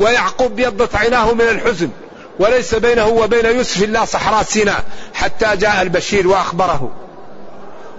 ويعقوب 0.00 0.56
بيضت 0.56 0.94
عيناه 0.94 1.32
من 1.34 1.40
الحزن 1.40 1.88
وليس 2.38 2.74
بينه 2.74 3.06
وبين 3.06 3.46
يوسف 3.46 3.82
إلا 3.82 4.04
صحراء 4.04 4.42
سيناء 4.42 4.84
حتى 5.14 5.56
جاء 5.56 5.82
البشير 5.82 6.28
وأخبره. 6.28 6.90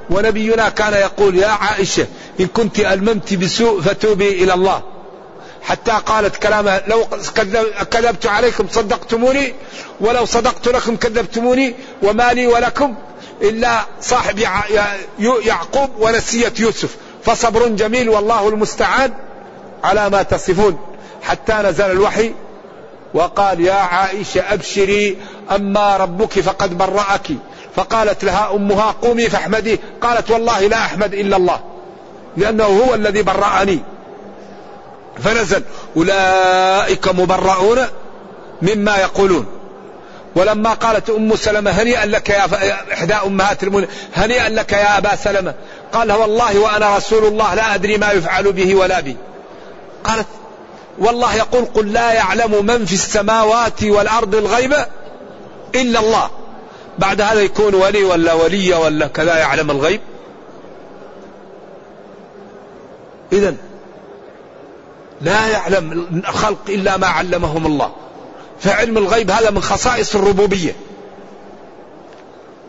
ونبينا 0.09 0.69
كان 0.69 0.93
يقول 0.93 1.37
يا 1.37 1.47
عائشة 1.47 2.07
إن 2.39 2.47
كنت 2.47 2.79
ألممت 2.79 3.33
بسوء 3.33 3.81
فتوبي 3.81 4.43
إلى 4.43 4.53
الله. 4.53 4.81
حتى 5.61 5.91
قالت 5.91 6.35
كلامها 6.35 6.83
لو 6.87 7.05
كذبت 7.91 8.25
عليكم 8.25 8.67
صدقتموني 8.71 9.53
ولو 9.99 10.25
صدقت 10.25 10.67
لكم 10.67 10.95
كذبتموني 10.95 11.75
وما 12.03 12.33
لي 12.33 12.47
ولكم 12.47 12.95
إلا 13.41 13.85
صاحب 14.01 14.39
يعقوب 15.19 15.89
ونسية 15.99 16.53
يوسف. 16.59 16.95
فصبر 17.25 17.67
جميل 17.67 18.09
والله 18.09 18.49
المستعان 18.49 19.11
على 19.83 20.09
ما 20.09 20.23
تصفون. 20.23 20.79
حتى 21.23 21.53
نزل 21.53 21.91
الوحي 21.91 22.33
وقال 23.13 23.61
يا 23.61 23.73
عائشة 23.73 24.53
أبشري 24.53 25.17
أما 25.55 25.97
ربك 25.97 26.39
فقد 26.39 26.77
برأك. 26.77 27.27
فقالت 27.75 28.23
لها 28.23 28.51
أمها 28.55 28.95
قومي 29.01 29.29
فاحمدي. 29.29 29.79
قالت 30.01 30.31
والله 30.31 30.59
لا 30.59 30.77
أحمد 30.77 31.13
إلا 31.13 31.37
الله 31.37 31.59
لأنه 32.37 32.63
هو 32.63 32.93
الذي 32.93 33.21
برأني. 33.21 33.79
فنزل 35.23 35.63
أولئك 35.97 37.07
مبرؤون 37.07 37.79
مما 38.61 38.97
يقولون. 38.97 39.45
ولما 40.35 40.73
قالت 40.73 41.09
أم 41.09 41.35
سلمة 41.35 41.71
هنيئا 41.71 42.05
لك 42.05 42.29
يا 42.29 42.45
إحدى 42.93 43.13
أمهات 43.13 43.63
المؤمنين 43.63 43.89
هنيئا 44.15 44.49
لك 44.49 44.73
يا 44.73 44.97
أبا 44.97 45.15
سلمة. 45.15 45.53
قال 45.95 46.11
والله 46.11 46.59
وأنا 46.59 46.97
رسول 46.97 47.25
الله 47.25 47.53
لا 47.53 47.75
أدري 47.75 47.97
ما 47.97 48.11
يفعل 48.11 48.51
به 48.51 48.75
ولا 48.75 48.99
بي. 48.99 49.15
قالت 50.03 50.27
والله 50.99 51.35
يقول 51.35 51.65
قل 51.65 51.93
لا 51.93 52.13
يعلم 52.13 52.65
من 52.65 52.85
في 52.85 52.93
السماوات 52.93 53.83
والأرض 53.83 54.35
الغيب 54.35 54.73
إلا 55.75 55.99
الله. 55.99 56.29
بعد 56.99 57.21
هذا 57.21 57.41
يكون 57.41 57.75
ولي 57.75 58.03
ولا 58.03 58.33
ولية 58.33 58.75
ولا 58.75 59.07
كذا 59.07 59.37
يعلم 59.37 59.71
الغيب. 59.71 60.01
إذا 63.33 63.55
لا 65.21 65.47
يعلم 65.47 66.07
الخلق 66.27 66.59
إلا 66.69 66.97
ما 66.97 67.07
علمهم 67.07 67.65
الله. 67.65 67.91
فعلم 68.59 68.97
الغيب 68.97 69.31
هذا 69.31 69.49
من 69.49 69.61
خصائص 69.61 70.15
الربوبية. 70.15 70.75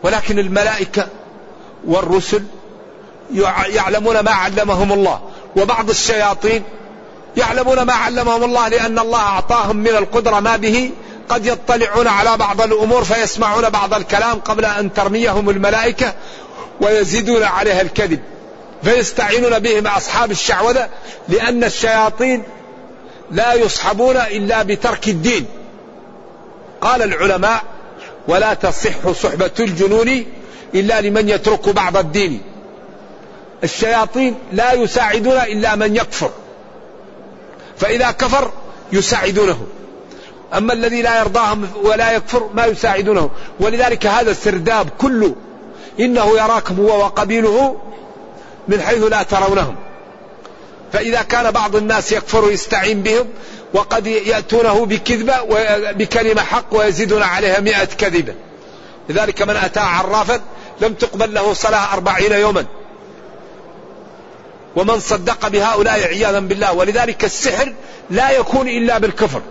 ولكن 0.03 0.39
الملائكة 0.39 1.07
والرسل 1.87 2.43
يعلمون 3.69 4.19
ما 4.19 4.31
علمهم 4.31 4.93
الله. 4.93 5.21
وبعض 5.55 5.89
الشياطين 5.89 6.63
يعلمون 7.37 7.81
ما 7.81 7.93
علمهم 7.93 8.43
الله 8.43 8.67
لأن 8.67 8.99
الله 8.99 9.19
أعطاهم 9.19 9.77
من 9.77 9.87
القدرة 9.87 10.39
ما 10.39 10.57
به 10.57 10.91
قد 11.29 11.45
يطلعون 11.45 12.07
على 12.07 12.37
بعض 12.37 12.61
الأمور 12.61 13.03
فيسمعون 13.03 13.69
بعض 13.69 13.93
الكلام 13.93 14.39
قبل 14.39 14.65
أن 14.65 14.93
ترميهم 14.93 15.49
الملائكة 15.49 16.13
ويزيدون 16.81 17.43
عليها 17.43 17.81
الكذب. 17.81 18.19
فيستعينون 18.83 19.59
بهم 19.59 19.87
أصحاب 19.87 20.31
الشعوذة 20.31 20.89
لأن 21.29 21.63
الشياطين 21.63 22.43
لا 23.31 23.53
يصحبون 23.53 24.15
إلا 24.17 24.63
بترك 24.63 25.07
الدين. 25.07 25.45
قال 26.81 27.01
العلماء 27.01 27.63
ولا 28.27 28.53
تصح 28.53 29.11
صحبة 29.11 29.51
الجنون 29.59 30.25
إلا 30.75 31.01
لمن 31.01 31.29
يترك 31.29 31.69
بعض 31.69 31.97
الدين. 31.97 32.41
الشياطين 33.63 34.35
لا 34.51 34.73
يساعدون 34.73 35.37
إلا 35.37 35.75
من 35.75 35.95
يكفر. 35.95 36.31
فإذا 37.77 38.11
كفر 38.11 38.51
يساعدونه. 38.91 39.67
أما 40.57 40.73
الذي 40.73 41.01
لا 41.01 41.19
يرضاهم 41.19 41.67
ولا 41.83 42.11
يكفر 42.11 42.49
ما 42.53 42.65
يساعدونه. 42.65 43.29
ولذلك 43.59 44.05
هذا 44.05 44.31
السرداب 44.31 44.89
كله 44.89 45.35
إنه 45.99 46.37
يراكم 46.37 46.75
هو 46.75 46.99
وقبيله 46.99 47.81
من 48.67 48.81
حيث 48.81 49.03
لا 49.03 49.23
ترونهم. 49.23 49.75
فإذا 50.93 51.21
كان 51.21 51.51
بعض 51.51 51.75
الناس 51.75 52.11
يكفر 52.11 52.45
ويستعين 52.45 53.01
بهم 53.01 53.25
وقد 53.73 54.07
يأتونه 54.07 54.85
بكذبة 54.85 55.33
بكلمة 55.91 56.41
حق 56.41 56.65
ويزيدون 56.71 57.23
عليها 57.23 57.59
مئة 57.59 57.85
كذبة. 57.85 58.33
لذلك 59.09 59.41
من 59.41 59.55
أتى 59.55 59.79
عرافا 59.79 60.41
لم 60.81 60.93
تقبل 60.93 61.33
له 61.33 61.53
صلاة 61.53 61.93
أربعين 61.93 62.31
يوما. 62.31 62.65
ومن 64.77 64.99
صدق 64.99 65.47
بهؤلاء 65.47 66.07
عياذا 66.07 66.39
بالله. 66.39 66.73
ولذلك 66.73 67.23
السحر 67.23 67.73
لا 68.09 68.31
يكون 68.31 68.67
إلا 68.67 68.97
بالكفر. 68.97 69.41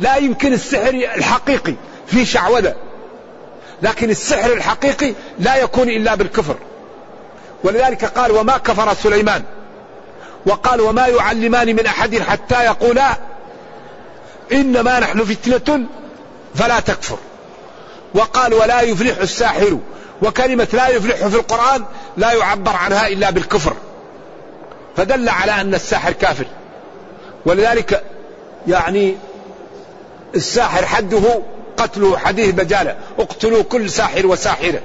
لا 0.00 0.16
يمكن 0.16 0.52
السحر 0.52 0.88
الحقيقي 0.88 1.74
في 2.06 2.26
شعوذة. 2.26 2.74
لكن 3.82 4.10
السحر 4.10 4.52
الحقيقي 4.52 5.14
لا 5.38 5.56
يكون 5.56 5.88
إلا 5.88 6.14
بالكفر. 6.14 6.56
ولذلك 7.64 8.04
قال 8.04 8.32
وما 8.32 8.58
كفر 8.58 8.94
سليمان. 8.94 9.42
وقال 10.46 10.80
وما 10.80 11.06
يعلمان 11.06 11.76
من 11.76 11.86
أحد 11.86 12.18
حتى 12.18 12.64
يقولا 12.64 13.16
إنما 14.52 15.00
نحن 15.00 15.24
فتنة 15.24 15.86
فلا 16.54 16.80
تكفر. 16.80 17.18
وقال 18.14 18.54
ولا 18.54 18.80
يفلح 18.80 19.18
الساحر. 19.18 19.78
وكلمة 20.22 20.68
لا 20.72 20.88
يفلح 20.88 21.16
في 21.16 21.36
القرآن 21.36 21.84
لا 22.16 22.32
يعبر 22.32 22.76
عنها 22.76 23.08
إلا 23.08 23.30
بالكفر. 23.30 23.72
فدل 24.96 25.28
على 25.28 25.60
أن 25.60 25.74
الساحر 25.74 26.12
كافر. 26.12 26.46
ولذلك 27.46 28.04
يعني 28.68 29.16
الساحر 30.34 30.86
حده 30.86 31.42
قتله 31.76 32.18
حديث 32.18 32.50
بجالة. 32.50 32.96
اقتلوا 33.18 33.62
كل 33.62 33.90
ساحر 33.90 34.26
وساحرة. 34.26 34.80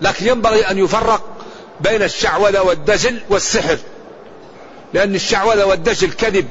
لكن 0.00 0.26
ينبغي 0.26 0.70
أن 0.70 0.78
يفرق 0.78 1.22
بين 1.80 2.02
الشعوذة 2.02 2.62
والدجل 2.62 3.20
والسحر. 3.30 3.78
لأن 4.94 5.14
الشعوذة 5.14 5.64
والدجل 5.64 6.12
كذب 6.12 6.48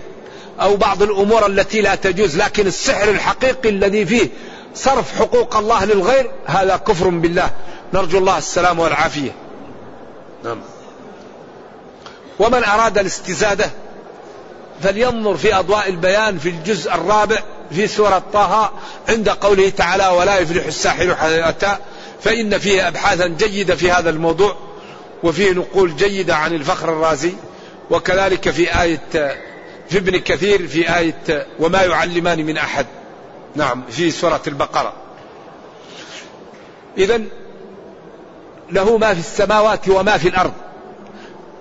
أو 0.62 0.76
بعض 0.76 1.04
الأمور 1.04 1.46
التي 1.46 1.82
لا 1.82 1.96
تجوز. 1.96 2.38
لكن 2.38 2.68
السحر 2.68 3.10
الحقيقي 3.10 3.70
الذي 3.70 4.06
فيه 4.06 4.30
صرف 4.76 5.20
حقوق 5.20 5.56
الله 5.56 5.86
للغير 5.86 6.32
هذا 6.46 6.78
كفر 6.78 7.10
بالله. 7.10 7.50
نرجو 7.94 8.18
الله 8.18 8.38
السلام 8.38 8.80
والعافية. 8.80 9.32
نعم. 10.44 10.62
ومن 12.42 12.64
أراد 12.64 12.98
الاستزادة 12.98 13.70
فلينظر 14.84 15.38
في 15.38 15.56
أضواء 15.56 15.90
البيان 15.90 16.38
في 16.38 16.50
الجزء 16.50 16.94
الرابع 16.94 17.40
في 17.72 17.88
سورة 17.88 18.24
طه 18.34 18.72
عند 19.10 19.30
قوله 19.30 19.70
تعالى 19.70 20.08
ولا 20.08 20.40
يفلح 20.40 20.66
الساحر 20.66 21.16
حتى 21.16 21.78
فإن 22.22 22.58
فيه 22.58 22.88
أبحاثا 22.88 23.28
جيدة 23.28 23.76
في 23.76 23.92
هذا 23.92 24.10
الموضوع 24.10 24.56
وفيه 25.24 25.52
نقول 25.52 25.96
جيدة 25.96 26.36
عن 26.36 26.54
الفخر 26.54 26.90
الرازي 26.90 27.34
وكذلك 27.92 28.50
في 28.50 28.82
آية 28.82 29.38
في 29.90 29.98
ابن 29.98 30.18
كثير 30.18 30.68
في 30.68 30.98
آية 30.98 31.48
وما 31.60 31.84
يعلمان 31.84 32.46
من 32.46 32.58
أحد. 32.58 32.86
نعم 33.56 33.84
في 33.90 34.12
سورة 34.12 34.42
البقرة. 34.48 34.94
إذا 36.98 37.22
له 38.72 38.98
ما 38.98 39.14
في 39.14 39.20
السماوات 39.20 39.90
وما 39.90 40.18
في 40.18 40.28
الأرض. 40.28 40.54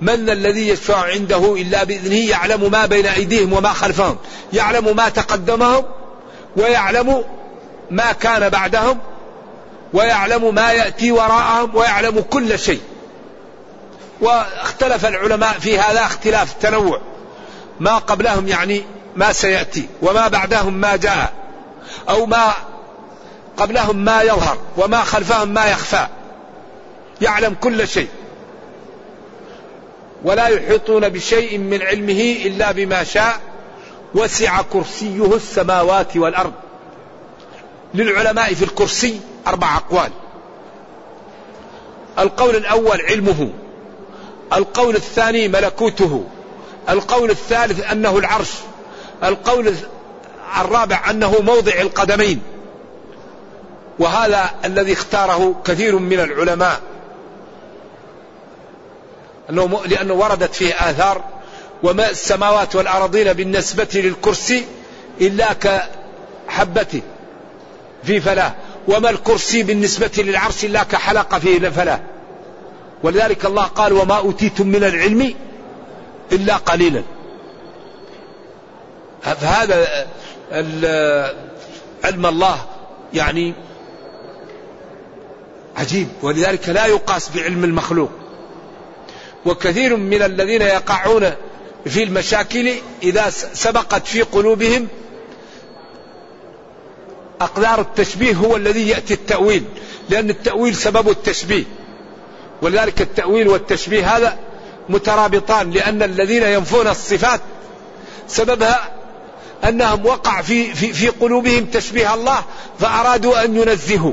من 0.00 0.30
الذي 0.30 0.68
يشفع 0.68 1.04
عنده 1.04 1.54
إلا 1.54 1.84
بإذنه 1.84 2.30
يعلم 2.30 2.70
ما 2.70 2.86
بين 2.86 3.06
أيديهم 3.06 3.52
وما 3.52 3.72
خلفهم. 3.72 4.16
يعلم 4.52 4.96
ما 4.96 5.08
تقدمهم 5.08 5.84
ويعلم 6.56 7.24
ما 7.90 8.12
كان 8.12 8.48
بعدهم 8.48 8.98
ويعلم 9.92 10.54
ما 10.54 10.72
يأتي 10.72 11.12
وراءهم 11.12 11.76
ويعلم 11.76 12.24
كل 12.30 12.58
شيء. 12.58 12.80
واختلف 14.20 15.06
العلماء 15.06 15.52
في 15.52 15.78
هذا 15.78 16.00
اختلاف 16.00 16.52
تنوع. 16.52 17.00
ما 17.80 17.98
قبلهم 17.98 18.48
يعني 18.48 18.84
ما 19.16 19.32
سيأتي 19.32 19.88
وما 20.02 20.28
بعدهم 20.28 20.74
ما 20.74 20.96
جاء 20.96 21.32
أو 22.08 22.26
ما 22.26 22.52
قبلهم 23.56 23.96
ما 23.96 24.22
يظهر 24.22 24.58
وما 24.76 25.00
خلفهم 25.00 25.48
ما 25.48 25.66
يخفى. 25.66 26.06
يعلم 27.20 27.56
كل 27.60 27.88
شيء. 27.88 28.08
ولا 30.24 30.46
يحيطون 30.46 31.08
بشيء 31.08 31.58
من 31.58 31.82
علمه 31.82 32.36
إلا 32.44 32.72
بما 32.72 33.04
شاء 33.04 33.40
وسع 34.14 34.62
كرسيه 34.62 35.34
السماوات 35.34 36.16
والأرض. 36.16 36.52
للعلماء 37.94 38.54
في 38.54 38.62
الكرسي 38.64 39.20
أربع 39.46 39.76
أقوال. 39.76 40.10
القول 42.18 42.56
الأول 42.56 43.00
علمه. 43.00 43.50
القول 44.52 44.96
الثاني 44.96 45.48
ملكوته. 45.48 46.24
القول 46.88 47.30
الثالث 47.30 47.92
أنه 47.92 48.18
العرش. 48.18 48.50
القول 49.24 49.74
الرابع 50.60 51.10
أنه 51.10 51.40
موضع 51.40 51.72
القدمين. 51.80 52.42
وهذا 53.98 54.50
الذي 54.64 54.92
اختاره 54.92 55.62
كثير 55.64 55.98
من 55.98 56.20
العلماء. 56.20 56.80
أنه 59.50 59.80
لأنه 59.86 60.14
وردت 60.14 60.54
فيه 60.54 60.74
آثار 60.74 61.24
وما 61.82 62.10
السماوات 62.10 62.76
والأرضين 62.76 63.32
بالنسبة 63.32 63.88
للكرسي 63.94 64.64
إلا 65.20 65.52
كحبة 65.52 67.02
في 68.04 68.20
فلاة 68.20 68.52
وما 68.88 69.10
الكرسي 69.10 69.62
بالنسبة 69.62 70.10
للعرش 70.18 70.64
إلا 70.64 70.82
كحلقة 70.82 71.38
في 71.38 71.70
فلاة. 71.70 72.00
ولذلك 73.02 73.44
الله 73.44 73.64
قال 73.64 73.92
وما 73.92 74.16
أوتيتم 74.16 74.66
من 74.66 74.84
العلم 74.84 75.34
إلا 76.32 76.56
قليلا. 76.56 77.02
فهذا 79.22 80.06
علم 82.04 82.26
الله 82.26 82.56
يعني 83.14 83.54
عجيب 85.76 86.08
ولذلك 86.22 86.68
لا 86.68 86.86
يقاس 86.86 87.30
بعلم 87.34 87.64
المخلوق. 87.64 88.10
وكثير 89.46 89.96
من 89.96 90.22
الذين 90.22 90.62
يقعون 90.62 91.30
في 91.86 92.02
المشاكل 92.02 92.72
إذا 93.02 93.30
سبقت 93.52 94.06
في 94.06 94.22
قلوبهم 94.22 94.88
أقدار 97.40 97.80
التشبيه 97.80 98.34
هو 98.34 98.56
الذي 98.56 98.88
يأتي 98.88 99.14
التأويل 99.14 99.64
لأن 100.10 100.30
التأويل 100.30 100.74
سبب 100.74 101.08
التشبيه. 101.08 101.64
ولذلك 102.62 103.00
التأويل 103.00 103.48
والتشبيه 103.48 104.16
هذا 104.16 104.38
مترابطان 104.88 105.70
لأن 105.70 106.02
الذين 106.02 106.42
ينفون 106.42 106.88
الصفات 106.88 107.40
سببها 108.28 108.90
أنهم 109.68 110.06
وقع 110.06 110.42
في, 110.42 110.74
في, 110.74 110.92
في 110.92 111.08
قلوبهم 111.08 111.64
تشبيه 111.64 112.14
الله 112.14 112.38
فأرادوا 112.78 113.44
أن 113.44 113.56
ينزهوا. 113.56 114.12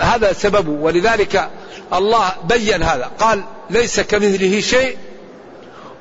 هذا 0.00 0.32
سببه 0.32 0.70
ولذلك 0.70 1.50
الله 1.92 2.32
بين 2.48 2.82
هذا. 2.82 3.10
قال 3.18 3.44
ليس 3.70 4.00
كمثله 4.00 4.60
شيء 4.60 4.96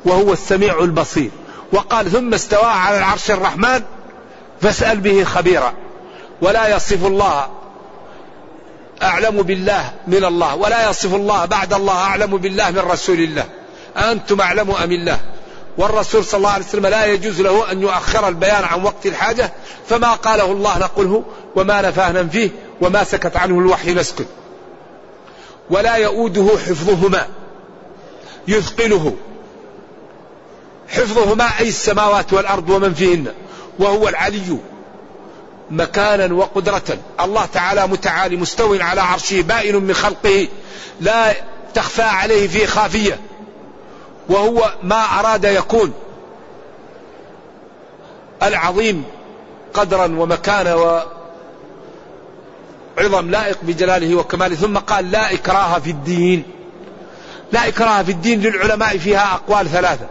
وهو 0.06 0.34
السميع 0.34 0.80
البصير. 0.80 1.32
وقال 1.74 2.12
ثم 2.12 2.34
استوى 2.34 2.66
على 2.66 2.98
العرش 2.98 3.32
الرحمن 3.32 3.82
فاسأل 4.62 5.00
به 5.00 5.24
خبيرا. 5.24 5.74
ولا 6.42 6.76
يصف 6.76 7.06
الله 7.06 7.50
أعلم 9.04 9.42
بالله 9.42 9.92
من 10.08 10.26
الله. 10.26 10.56
ولا 10.56 10.90
يصف 10.90 11.16
الله 11.16 11.46
بعد 11.46 11.74
الله 11.74 11.98
أعلم 11.98 12.38
بالله 12.38 12.72
من 12.72 12.80
رسول 12.80 13.20
الله. 13.20 13.46
أنتم 13.98 14.42
أعلم 14.42 14.72
أم 14.72 14.92
الله؟ 14.92 15.20
والرسول 15.78 16.26
صلى 16.26 16.38
الله 16.38 16.50
عليه 16.50 16.66
وسلم 16.66 16.88
لا 16.88 17.06
يجوز 17.06 17.42
له 17.42 17.72
أن 17.72 17.82
يؤخر 17.82 18.28
البيان 18.28 18.64
عن 18.64 18.84
وقت 18.84 19.06
الحاجة 19.06 19.54
فما 19.90 20.14
قاله 20.14 20.52
الله 20.52 20.78
نقله 20.78 21.24
وما 21.56 21.82
نفاه 21.82 22.12
ننفيه 22.12 22.50
وما 22.82 23.04
سكت 23.04 23.38
عنه 23.38 23.60
الوحي 23.60 23.94
نسكت 23.94 24.28
ولا 25.70 25.96
يؤوده 25.96 26.48
حفظهما. 26.68 27.28
يثقله. 28.50 29.14
حفظهما 30.88 31.46
أي 31.60 31.68
السماوات 31.68 32.34
والأرض 32.34 32.70
ومن 32.70 32.94
فيهن. 32.94 33.34
وهو 33.80 34.08
العلي 34.08 34.58
مكانا 35.72 36.34
وقدرة. 36.34 36.98
الله 37.22 37.46
تعالى 37.46 37.88
متعالي 37.88 38.36
مستو 38.36 38.76
على 38.80 39.02
عرشه 39.02 39.42
بائن 39.42 39.76
من 39.76 39.94
خلقه 39.94 40.48
لا 41.02 41.34
تخفى 41.74 42.02
عليه 42.02 42.48
في 42.48 42.68
خافية. 42.68 43.20
وهو 44.30 44.74
ما 44.84 45.20
أراد 45.20 45.44
يكون. 45.44 45.94
العظيم 48.44 49.04
قدرا 49.74 50.06
ومكانا 50.06 50.76
وعظم 52.98 53.30
لائق 53.30 53.58
بجلاله 53.62 54.16
وكماله. 54.16 54.56
ثم 54.56 54.78
قال 54.78 55.12
لا 55.12 55.34
إكراه 55.34 55.80
في 55.80 55.90
الدين. 55.90 56.44
لا 57.52 57.68
إكراه 57.68 58.04
في 58.04 58.12
الدين 58.12 58.42
للعلماء 58.42 58.98
فيها 58.98 59.34
أقوال 59.34 59.70
ثلاثة. 59.70 60.06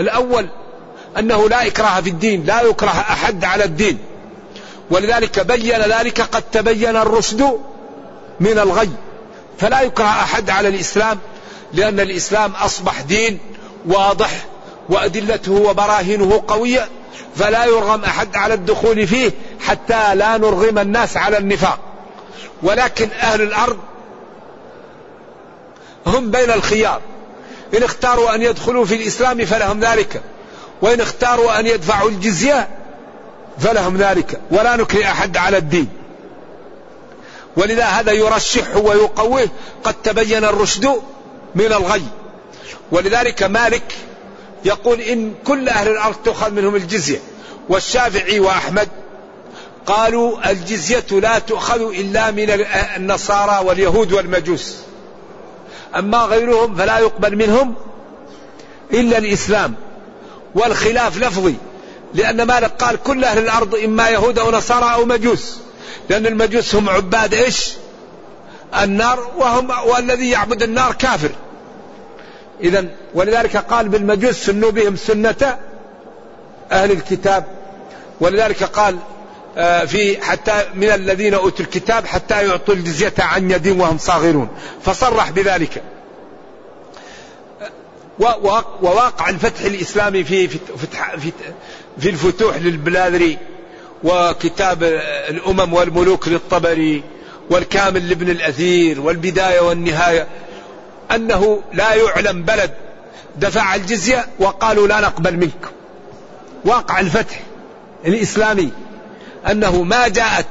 الأول 0.00 0.46
أنه 1.18 1.48
لا 1.48 1.66
إكراه 1.66 2.00
في 2.00 2.10
الدين 2.10 2.44
لا 2.44 2.62
يكره 2.62 2.88
أحد 2.88 3.44
على 3.44 3.64
الدين. 3.64 3.98
ولذلك 4.90 5.40
بين 5.40 5.80
ذلك 5.80 6.20
قد 6.20 6.42
تبين 6.52 6.96
الرشد 6.96 7.60
من 8.40 8.58
الغي. 8.58 8.90
فلا 9.58 9.80
يكره 9.80 10.04
أحد 10.04 10.50
على 10.50 10.68
الإسلام 10.68 11.18
لأن 11.72 12.00
الإسلام 12.00 12.52
أصبح 12.52 13.00
دين 13.00 13.38
واضح 13.86 14.30
وأدلته 14.88 15.52
وبراهينه 15.52 16.42
قوية 16.48 16.88
فلا 17.36 17.64
يرغم 17.64 18.04
أحد 18.04 18.36
على 18.36 18.54
الدخول 18.54 19.06
فيه 19.06 19.30
حتى 19.60 20.14
لا 20.14 20.36
نرغم 20.36 20.78
الناس 20.78 21.16
على 21.16 21.38
النفاق. 21.38 21.78
ولكن 22.62 23.08
أهل 23.10 23.42
الأرض 23.42 23.78
هم 26.06 26.30
بين 26.30 26.50
الخيار. 26.50 27.00
إن 27.76 27.82
اختاروا 27.82 28.34
أن 28.34 28.42
يدخلوا 28.42 28.84
في 28.84 28.94
الإسلام 28.94 29.44
فلهم 29.44 29.80
ذلك. 29.80 30.22
وإن 30.82 31.00
اختاروا 31.00 31.60
أن 31.60 31.66
يدفعوا 31.66 32.10
الجزية 32.10 32.68
فلهم 33.58 33.96
ذلك. 33.96 34.40
ولا 34.50 34.76
نكره 34.76 35.04
أحد 35.04 35.36
على 35.36 35.56
الدين. 35.56 35.88
ولذا 37.56 37.84
هذا 37.84 38.12
يرشحه 38.12 38.78
ويقويه 38.78 39.48
قد 39.84 39.94
تبين 40.04 40.44
الرشد 40.44 40.86
من 41.54 41.66
الغي. 41.66 42.02
ولذلك 42.92 43.42
مالك 43.42 43.94
يقول 44.64 45.00
إن 45.00 45.34
كل 45.46 45.68
أهل 45.68 45.88
الأرض 45.88 46.16
تؤخذ 46.24 46.50
منهم 46.50 46.76
الجزية. 46.76 47.18
والشافعي 47.68 48.40
وأحمد 48.40 48.88
قالوا 49.86 50.50
الجزية 50.50 51.06
لا 51.10 51.38
تؤخذ 51.38 51.80
إلا 51.80 52.30
من 52.30 52.50
النصارى 52.96 53.66
واليهود 53.66 54.12
والمجوس. 54.12 54.76
أما 55.96 56.18
غيرهم 56.18 56.74
فلا 56.74 56.98
يقبل 56.98 57.36
منهم 57.36 57.74
إلا 58.92 59.18
الإسلام 59.18 59.74
والخلاف 60.54 61.18
لفظي 61.18 61.54
لأن 62.14 62.42
مالك 62.42 62.70
قال 62.82 63.02
كل 63.02 63.24
أهل 63.24 63.38
الأرض 63.38 63.74
إما 63.74 64.08
يهود 64.08 64.38
أو 64.38 64.50
نصارى 64.50 64.94
أو 64.94 65.04
مجوس 65.04 65.58
لأن 66.10 66.26
المجوس 66.26 66.74
هم 66.74 66.88
عباد 66.88 67.34
إيش؟ 67.34 67.72
النار 68.82 69.30
وهم 69.36 69.70
والذي 69.86 70.30
يعبد 70.30 70.62
النار 70.62 70.94
كافر. 70.94 71.30
إذا 72.60 72.84
ولذلك 73.14 73.56
قال 73.56 73.88
بالمجوس 73.88 74.34
سنوا 74.34 74.70
بهم 74.70 74.96
سنة 74.96 75.58
أهل 76.72 76.90
الكتاب 76.90 77.44
ولذلك 78.20 78.64
قال 78.64 78.96
في 79.86 80.18
حتى 80.22 80.64
من 80.74 80.90
الذين 80.90 81.34
أوتوا 81.34 81.64
الكتاب 81.64 82.06
حتى 82.06 82.46
يعطوا 82.46 82.74
الجزية 82.74 83.14
عن 83.18 83.50
يد 83.50 83.68
وهم 83.68 83.98
صاغرون. 83.98 84.48
فصرح 84.84 85.30
بذلك. 85.30 85.82
وواقع 88.18 89.28
الفتح 89.28 89.60
الإسلامي 89.60 90.24
في 90.24 90.48
في, 90.48 90.58
في 91.98 92.10
الفتوح 92.10 92.56
للبلاذري 92.56 93.38
وكتاب 94.04 94.82
الأمم 95.28 95.74
والملوك 95.74 96.28
للطبري 96.28 97.02
والكامل 97.50 98.08
لابن 98.08 98.30
الأثير 98.30 99.00
والبداية 99.00 99.60
والنهاية 99.60 100.26
أنه 101.14 101.62
لا 101.72 101.94
يعلم 101.94 102.42
بلد. 102.42 102.70
دفع 103.36 103.74
الجزية 103.74 104.26
وقالوا 104.38 104.88
لا 104.88 105.00
نقبل 105.00 105.36
منك 105.36 105.68
واقع 106.64 107.00
الفتح 107.00 107.40
الإسلامي. 108.06 108.70
أنه 109.50 109.82
ما 109.82 110.08
جاءت 110.08 110.46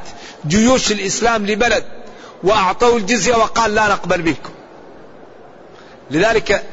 جيوش 0.48 0.92
الإسلام 0.92 1.46
لبلد 1.46 1.84
وأعطوا 2.44 2.98
الجزية 2.98 3.36
وقال 3.36 3.76
لا 3.76 3.88
نقبل 3.88 4.24
منكم. 4.24 4.54
لذلك 6.12 6.64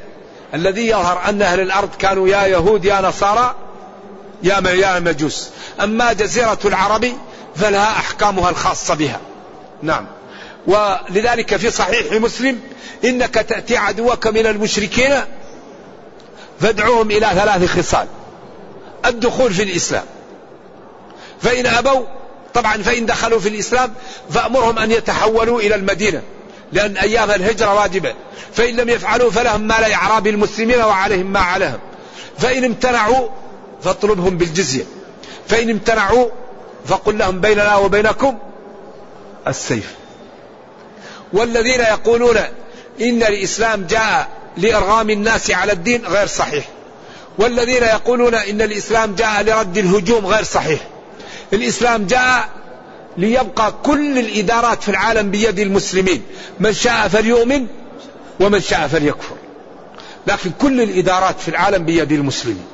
الذي 0.55 0.87
يظهر 0.87 1.29
أن 1.29 1.43
أهل 1.43 1.61
الأرض 1.61 1.89
كانوا 1.99 2.29
يا 2.29 2.47
يهود 2.47 2.85
يا 2.85 3.01
نصارى 3.01 3.55
يا 4.43 4.61
يا 4.71 4.99
مجوس. 4.99 5.49
أما 5.81 6.13
جزيرة 6.13 6.59
العرب 6.65 7.13
فلها 7.57 7.91
أحكامها 7.91 8.51
الخاصة 8.51 8.95
بها. 8.95 9.21
نعم. 9.83 10.07
ولذلك 10.67 11.57
في 11.57 11.71
صحيح 11.71 12.13
مسلم 12.13 12.61
إنك 13.05 13.35
تأتي 13.35 13.77
عدوك 13.77 14.27
من 14.27 14.47
المشركين 14.47 15.21
فادعوهم 16.61 17.11
إلى 17.11 17.27
ثلاث 17.35 17.65
خصال. 17.65 18.07
الدخول 19.07 19.55
في 19.55 19.63
الإسلام. 19.63 20.05
فإن 21.43 21.67
أبوا 21.67 22.07
طبعا 22.55 22.83
فإن 22.83 23.07
دخلوا 23.07 23.41
في 23.41 23.49
الإسلام 23.49 23.95
فأمرهم 24.31 24.79
أن 24.79 24.91
يتحولوا 24.91 25.61
إلى 25.61 25.75
المدينة 25.75 26.23
لأن 26.73 26.97
أيام 26.97 27.31
الهجرة 27.31 27.75
واجبة. 27.75 28.15
فإن 28.53 28.77
لم 28.77 28.89
يفعلوا 28.89 29.31
فلهم 29.31 29.61
ما 29.61 29.75
لإعراب 29.75 30.27
المسلمين 30.27 30.81
وعليهم 30.81 31.33
ما 31.33 31.41
عليهم. 31.41 31.79
فإن 32.39 32.65
امتنعوا 32.65 33.29
فاطلبهم 33.83 34.39
بالجزية. 34.39 34.85
فإن 35.49 35.71
امتنعوا 35.71 36.29
فقل 36.87 37.19
لهم 37.19 37.41
بيننا 37.41 37.77
وبينكم 37.77 38.39
السيف. 39.49 39.95
والذين 41.33 41.81
يقولون 41.81 42.37
إن 43.01 43.23
الإسلام 43.23 43.87
جاء 43.87 44.29
لإرغام 44.57 45.11
الناس 45.11 45.51
على 45.51 45.73
الدين 45.73 46.07
غير 46.07 46.27
صحيح. 46.27 46.69
والذين 47.39 47.83
يقولون 47.83 48.35
إن 48.35 48.63
الإسلام 48.63 49.15
جاء 49.15 49.43
لرد 49.43 49.79
الهجوم 49.79 50.27
غير 50.27 50.43
صحيح. 50.45 50.81
الإسلام 51.53 52.07
جاء 52.07 52.49
ليبقى 53.17 53.75
كل 53.83 54.19
الإدارات 54.19 54.83
في 54.83 54.89
العالم 54.89 55.31
بيد 55.31 55.59
المسلمين. 55.59 56.23
من 56.61 56.73
شاء 56.73 57.09
فليؤمن 57.09 57.67
ومن 58.41 58.61
شاء 58.61 58.89
فليكفر. 58.89 59.37
لكن 60.27 60.51
كل 60.61 60.81
الإدارات 60.81 61.41
في 61.41 61.49
العالم 61.49 61.85
بيد 61.85 62.13
المسلمين. 62.13 62.65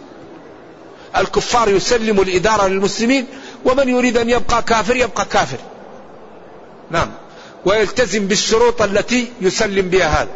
الكفار 1.16 1.68
يسلموا 1.68 2.24
الإدارة 2.24 2.68
للمسلمين 2.68 3.26
ومن 3.64 3.88
يريد 3.88 4.16
أن 4.16 4.30
يبقى 4.30 4.62
كافر 4.62 4.96
يبقى 4.96 5.24
كافر. 5.24 5.58
نعم. 6.90 7.10
ويلتزم 7.64 8.26
بالشروط 8.26 8.82
التي 8.82 9.32
يسلم 9.40 9.88
بها 9.88 10.22
هذا. 10.22 10.30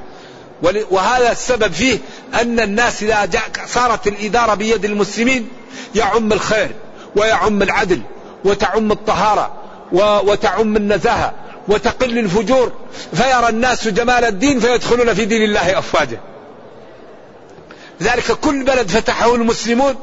وهذا 0.91 1.33
السبب 1.33 1.73
فيه 1.73 1.99
أن 2.35 2.61
الناس 2.61 3.03
إذا 3.03 3.29
صارت 3.67 4.07
الإدارة 4.07 4.55
بيد 4.55 4.85
المسلمين 4.85 5.49
يعم 5.95 6.33
الخير 6.33 6.71
ويعم 7.17 7.63
العدل 7.63 8.03
وتعم 8.45 8.93
الطهارة 8.93 9.53
وتعم 9.93 10.77
النزاهة 10.77 11.33
وتقل 11.69 12.19
الفجور 12.19 12.73
فيرى 13.15 13.49
الناس 13.49 13.89
جمال 13.89 14.25
الدين 14.25 14.61
فيدخلون 14.61 15.15
في 15.15 15.25
دين 15.25 15.43
الله 15.43 15.79
أفواجا. 15.79 16.21
ذلك 18.03 18.33
كل 18.33 18.65
بلد 18.65 18.89
فتحه 18.89 19.35
المسلمون 19.35 19.95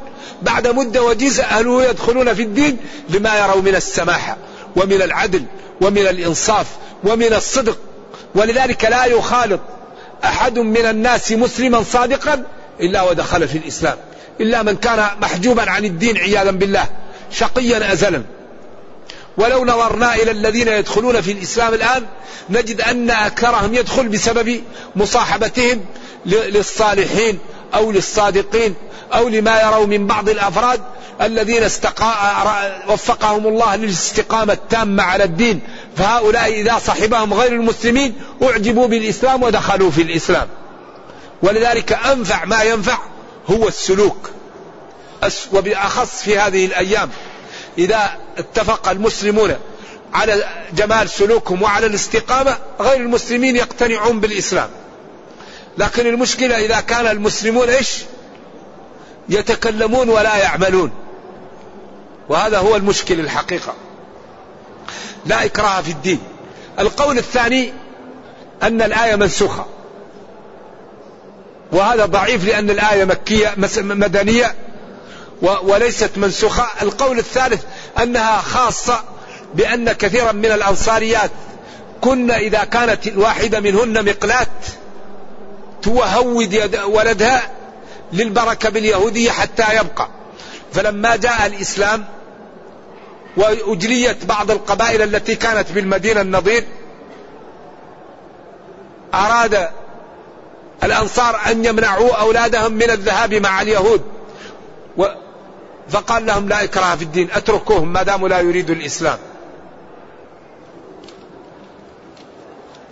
بعد 0.41 0.67
مدة 0.67 1.03
وجيزة 1.03 1.43
أهله 1.43 1.83
يدخلون 1.83 2.33
في 2.33 2.41
الدين 2.41 2.77
لما 3.09 3.39
يروا 3.39 3.61
من 3.61 3.75
السماحة 3.75 4.37
ومن 4.75 5.01
العدل 5.01 5.43
ومن 5.81 5.97
الإنصاف 6.07 6.67
ومن 7.03 7.33
الصدق. 7.33 7.77
ولذلك 8.35 8.85
لا 8.85 9.05
يخالط 9.05 9.59
أحد 10.23 10.59
من 10.59 10.85
الناس 10.85 11.31
مسلما 11.31 11.83
صادقا 11.83 12.43
إلا 12.79 13.01
ودخل 13.01 13.47
في 13.47 13.57
الإسلام. 13.57 13.97
إلا 14.41 14.63
من 14.63 14.75
كان 14.75 15.05
محجوبا 15.21 15.69
عن 15.69 15.85
الدين 15.85 16.17
عياذا 16.17 16.51
بالله. 16.51 16.85
شقيا 17.31 17.93
أزلا. 17.93 18.23
ولو 19.37 19.65
نظرنا 19.65 20.15
إلى 20.15 20.31
الذين 20.31 20.67
يدخلون 20.67 21.21
في 21.21 21.31
الإسلام 21.31 21.73
الآن 21.73 22.05
نجد 22.49 22.81
أن 22.81 23.09
أكثرهم 23.09 23.73
يدخل 23.73 24.07
بسبب 24.07 24.61
مصاحبتهم 24.95 25.85
للصالحين 26.25 27.39
أو 27.73 27.91
للصادقين 27.91 28.75
أو 29.13 29.27
لما 29.27 29.61
يروا 29.61 29.85
من 29.85 30.07
بعض 30.07 30.29
الأفراد 30.29 30.81
الذين 31.21 31.63
استقا... 31.63 32.13
وفقهم 32.89 33.47
الله 33.47 33.75
للاستقامة 33.75 34.53
التامة 34.53 35.03
على 35.03 35.23
الدين. 35.23 35.59
فهؤلاء 35.97 36.53
إذا 36.53 36.79
صحبهم 36.87 37.33
غير 37.33 37.51
المسلمين 37.51 38.13
أعجبوا 38.43 38.87
بالإسلام 38.87 39.43
ودخلوا 39.43 39.91
في 39.91 40.01
الإسلام. 40.01 40.47
ولذلك 41.41 41.93
أنفع 41.93 42.45
ما 42.45 42.63
ينفع 42.63 42.97
هو 43.49 43.67
السلوك. 43.67 44.29
وبأخص 45.53 46.21
في 46.21 46.39
هذه 46.39 46.65
الأيام 46.65 47.09
إذا 47.77 48.09
اتفق 48.37 48.89
المسلمون 48.89 49.55
على 50.13 50.43
جمال 50.73 51.09
سلوكهم 51.09 51.61
وعلى 51.61 51.85
الاستقامة 51.85 52.57
غير 52.79 53.01
المسلمين 53.01 53.55
يقتنعون 53.55 54.19
بالإسلام. 54.19 54.69
لكن 55.77 56.07
المشكلة 56.07 56.65
إذا 56.65 56.79
كان 56.79 57.07
المسلمون 57.07 57.69
إيش؟ 57.69 58.03
يتكلمون 59.29 60.09
ولا 60.09 60.37
يعملون. 60.37 60.91
وهذا 62.29 62.57
هو 62.57 62.75
المشكل 62.75 63.19
الحقيقة. 63.19 63.73
لا 65.25 65.45
إكراه 65.45 65.81
في 65.81 65.91
الدين. 65.91 66.19
القول 66.79 67.17
الثاني 67.17 67.73
أن 68.63 68.81
الآية 68.81 69.15
منسوخة. 69.15 69.65
وهذا 71.71 72.05
ضعيف 72.05 72.45
لأن 72.45 72.69
الآية 72.69 73.05
مكية 73.05 73.53
مدنية. 73.77 74.55
وليست 75.41 76.17
منسوخة. 76.17 76.67
القول 76.81 77.19
الثالث 77.19 77.63
أنها 78.03 78.37
خاصة 78.37 79.03
بأن 79.53 79.91
كثيرا 79.91 80.31
من 80.31 80.51
الأنصاريات 80.51 81.31
كن 82.01 82.31
إذا 82.31 82.63
كانت 82.63 83.07
الواحدة 83.07 83.59
منهن 83.59 84.05
مقلات 84.05 84.47
توهود 85.81 86.79
ولدها 86.85 87.51
للبركة 88.13 88.69
باليهودية 88.69 89.31
حتى 89.31 89.63
يبقى. 89.73 90.09
فلما 90.73 91.15
جاء 91.15 91.45
الإسلام 91.45 92.05
وأجليت 93.37 94.25
بعض 94.25 94.51
القبائل 94.51 95.01
التي 95.01 95.35
كانت 95.35 95.71
بالمدينة 95.71 96.21
النظير 96.21 96.63
أراد 99.13 99.69
الأنصار 100.83 101.39
أن 101.47 101.65
يمنعوا 101.65 102.15
أولادهم 102.15 102.71
من 102.71 102.89
الذهاب 102.89 103.33
مع 103.33 103.61
اليهود. 103.61 104.01
فقال 105.89 106.25
لهم 106.25 106.49
لا 106.49 106.63
إكراه 106.63 106.95
في 106.95 107.03
الدين 107.03 107.29
أتركوهم 107.31 107.93
ما 107.93 108.03
داموا 108.03 108.29
لا 108.29 108.39
يريدوا 108.39 108.75
الإسلام. 108.75 109.17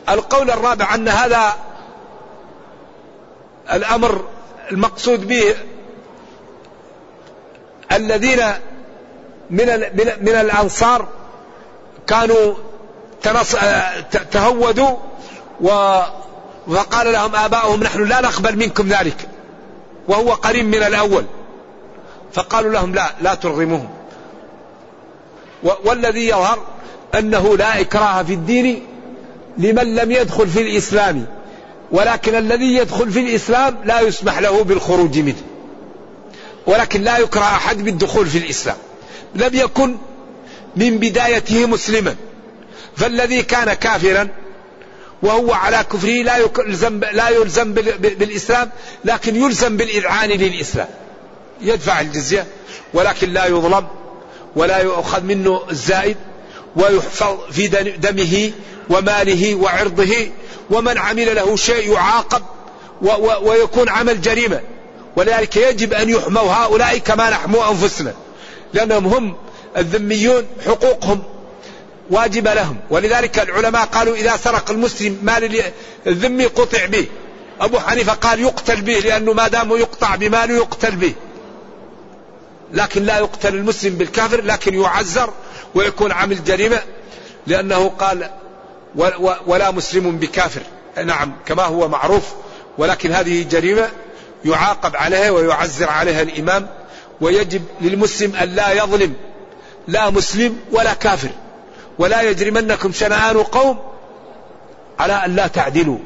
القول 0.09 0.51
الرابع 0.51 0.95
أن 0.95 1.07
هذا 1.07 1.53
الأمر 3.73 4.25
المقصود 4.71 5.27
به 5.27 5.55
الذين 7.91 8.39
من 9.49 9.67
من 10.21 10.35
الأنصار 10.35 11.07
كانوا 12.07 12.53
تهودوا 14.31 14.97
وقال 16.67 17.13
لهم 17.13 17.35
آباؤهم 17.35 17.83
نحن 17.83 18.03
لا 18.03 18.21
نقبل 18.21 18.57
منكم 18.57 18.87
ذلك 18.87 19.29
وهو 20.07 20.33
قريب 20.33 20.65
من 20.65 20.83
الأول. 20.83 21.25
فقالوا 22.33 22.71
لهم 22.71 22.95
لا 22.95 23.11
لا 23.21 23.33
ترغموهم 23.33 23.89
والذي 25.85 26.27
يظهر 26.27 26.59
أنه 27.19 27.57
لا 27.57 27.81
إكراه 27.81 28.23
في 28.23 28.33
الدين 28.33 28.85
لمن 29.57 29.95
لم 29.95 30.11
يدخل 30.11 30.47
في 30.47 30.61
الإسلام 30.61 31.25
ولكن 31.91 32.35
الذي 32.35 32.75
يدخل 32.75 33.11
في 33.11 33.19
الإسلام 33.19 33.77
لا 33.85 34.01
يسمح 34.01 34.39
له 34.39 34.63
بالخروج 34.63 35.19
منه 35.19 35.41
ولكن 36.67 37.01
لا 37.01 37.17
يكره 37.17 37.41
أحد 37.41 37.83
بالدخول 37.83 38.25
في 38.25 38.37
الإسلام 38.37 38.77
لم 39.35 39.49
يكن 39.53 39.95
من 40.75 40.97
بدايته 40.97 41.65
مسلما 41.65 42.15
فالذي 42.97 43.43
كان 43.43 43.73
كافرا 43.73 44.27
وهو 45.23 45.53
على 45.53 45.85
كفره 45.91 46.23
لا 46.23 46.37
يلزم 46.37 46.99
لا 46.99 47.29
يلزم 47.29 47.73
بالإسلام 47.73 48.69
لكن 49.05 49.35
يلزم 49.35 49.77
بالإذعان 49.77 50.29
للإسلام. 50.29 50.87
يدفع 51.61 52.01
الجزية 52.01 52.47
ولكن 52.93 53.33
لا 53.33 53.45
يظلم 53.45 53.87
ولا 54.55 54.77
يؤخذ 54.77 55.23
منه 55.23 55.61
الزائد 55.71 56.17
ويحفظ 56.75 57.37
في 57.51 57.67
دمه 57.97 58.51
وماله 58.89 59.55
وعرضه 59.55 60.29
ومن 60.69 60.97
عمل 60.97 61.35
له 61.35 61.55
شيء 61.55 61.93
يعاقب 61.93 62.41
ويكون 63.41 63.89
عمل 63.89 64.21
جريمة. 64.21 64.61
ولذلك 65.15 65.55
يجب 65.55 65.93
أن 65.93 66.09
يحموا 66.09 66.53
هؤلاء 66.53 66.97
كما 66.97 67.29
نحمو 67.29 67.71
أنفسنا. 67.71 68.13
لأنهم 68.73 69.05
هم 69.07 69.35
الذميون 69.77 70.43
حقوقهم 70.65 71.23
واجبة 72.09 72.53
لهم. 72.53 72.77
ولذلك 72.89 73.39
العلماء 73.39 73.85
قالوا 73.85 74.15
إذا 74.15 74.37
سرق 74.37 74.71
المسلم 74.71 75.19
مال 75.23 75.61
الذمي 76.07 76.45
قطع 76.45 76.85
به. 76.85 77.05
أبو 77.61 77.79
حنيفة 77.79 78.13
قال 78.13 78.39
يقتل 78.39 78.81
به 78.81 78.93
لأنه 78.93 79.33
ما 79.33 79.47
دام 79.47 79.71
يقطع 79.71 80.15
بماله 80.15 80.55
يقتل 80.55 80.95
به. 80.95 81.13
لكن 82.73 83.03
لا 83.03 83.17
يقتل 83.17 83.55
المسلم 83.55 83.95
بالكافر 83.95 84.41
لكن 84.41 84.81
يعزر 84.81 85.29
ويكون 85.75 86.11
عمل 86.11 86.43
جريمة 86.43 86.81
لأنه 87.47 87.89
قال 87.89 88.29
ولا 89.47 89.71
مسلم 89.71 90.17
بكافر. 90.17 90.61
نعم 91.05 91.33
كما 91.45 91.63
هو 91.63 91.87
معروف 91.87 92.23
ولكن 92.77 93.11
هذه 93.11 93.43
جريمة 93.43 93.89
يعاقب 94.45 94.95
عليها 94.95 95.29
ويعزر 95.29 95.89
عليها 95.89 96.21
الإمام 96.21 96.67
ويجب 97.21 97.61
للمسلم 97.81 98.35
أن 98.35 98.49
لا 98.49 98.71
يظلم 98.71 99.13
لا 99.87 100.09
مسلم 100.09 100.59
ولا 100.71 100.93
كافر. 100.93 101.29
ولا 101.99 102.21
يجرمنكم 102.21 102.91
شنآن 102.91 103.37
قوم 103.37 103.79
على 104.99 105.13
أن 105.13 105.35
لا 105.35 105.47
تعدلوا. 105.47 105.97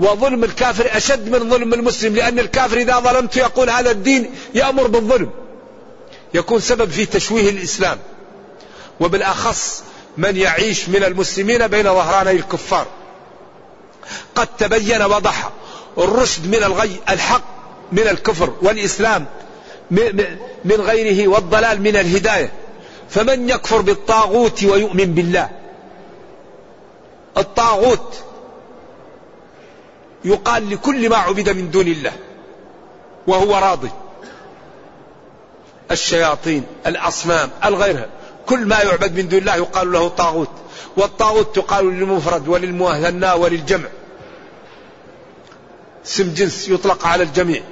وظلم 0.00 0.44
الكافر 0.44 0.96
أشد 0.96 1.28
من 1.28 1.50
ظلم 1.50 1.74
المسلم 1.74 2.14
لأن 2.14 2.38
الكافر 2.38 2.76
إذا 2.76 2.98
ظلمت 2.98 3.36
يقول 3.36 3.70
هذا 3.70 3.90
الدين 3.90 4.30
يأمر 4.54 4.86
بالظلم. 4.86 5.30
يكون 6.34 6.60
سبب 6.60 6.90
في 6.90 7.06
تشويه 7.06 7.50
الإسلام. 7.50 7.98
وبالأخص 9.00 9.82
من 10.16 10.36
يعيش 10.36 10.88
من 10.88 11.04
المسلمين 11.04 11.68
بين 11.68 11.84
ظهراني 11.84 12.30
الكفار. 12.30 12.86
قد 14.34 14.46
تبين 14.58 15.02
وضح 15.02 15.50
الرشد 15.98 16.46
من 16.46 16.64
الغي 16.64 16.96
الحق 17.08 17.42
من 17.92 18.08
الكفر 18.08 18.52
والإسلام 18.62 19.26
من 20.64 20.80
غيره 20.80 21.28
والضلال 21.28 21.82
من 21.82 21.96
الهداية. 21.96 22.52
فمن 23.10 23.48
يكفر 23.48 23.80
بالطاغوت 23.80 24.64
ويؤمن 24.64 25.14
بالله. 25.14 25.50
الطاغوت 27.36 28.14
يقال 30.24 30.70
لكل 30.70 31.08
ما 31.08 31.16
عبد 31.16 31.50
من 31.50 31.70
دون 31.70 31.86
الله. 31.86 32.12
وهو 33.26 33.58
راضي. 33.58 33.90
الشياطين 35.90 36.64
الأصنام 36.86 37.50
الغيرها. 37.64 38.06
كل 38.46 38.66
ما 38.66 38.80
يعبد 38.80 39.16
من 39.16 39.28
دون 39.28 39.40
الله 39.40 39.56
يقال 39.56 39.92
له 39.92 40.08
طاغوت. 40.08 40.50
والطاغوت 40.96 41.56
تقال 41.56 41.86
للمفرد 41.86 42.48
وللمثنى 42.48 43.32
وللجمع. 43.32 43.88
اسم 46.06 46.34
جنس 46.34 46.68
يطلق 46.68 47.06
على 47.06 47.22
الجميع. 47.22 47.62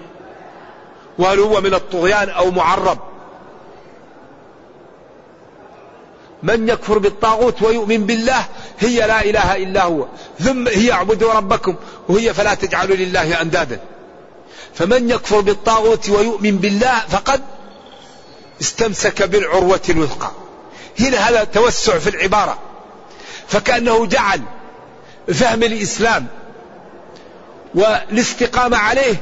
وهل 1.18 1.38
هو 1.38 1.60
من 1.60 1.74
الطغيان 1.74 2.28
أو 2.28 2.50
معرب؟ 2.50 2.98
من 6.42 6.68
يكفر 6.68 6.98
بالطاغوت 6.98 7.62
ويؤمن 7.62 8.06
بالله 8.06 8.44
هي 8.78 9.06
لا 9.06 9.24
إله 9.24 9.56
إلا 9.56 9.82
هو. 9.82 10.06
ثم 10.40 10.68
هي 10.68 10.92
اعبدوا 10.92 11.32
ربكم 11.32 11.74
وهي 12.08 12.34
فلا 12.34 12.54
تجعلوا 12.54 12.96
لله 12.96 13.42
أندادا. 13.42 13.80
فمن 14.74 15.10
يكفر 15.10 15.40
بالطاغوت 15.40 16.08
ويؤمن 16.08 16.56
بالله 16.56 16.98
فقد 16.98 17.42
استمسك 18.62 19.22
بالعروة 19.22 19.80
الوثقى. 19.88 20.30
هنا 21.00 21.18
هذا 21.28 21.44
توسع 21.44 21.98
في 21.98 22.10
العبارة. 22.10 22.58
فكأنه 23.48 24.06
جعل 24.06 24.40
فهم 25.34 25.62
الإسلام 25.62 26.26
والاستقامة 27.74 28.76
عليه 28.76 29.16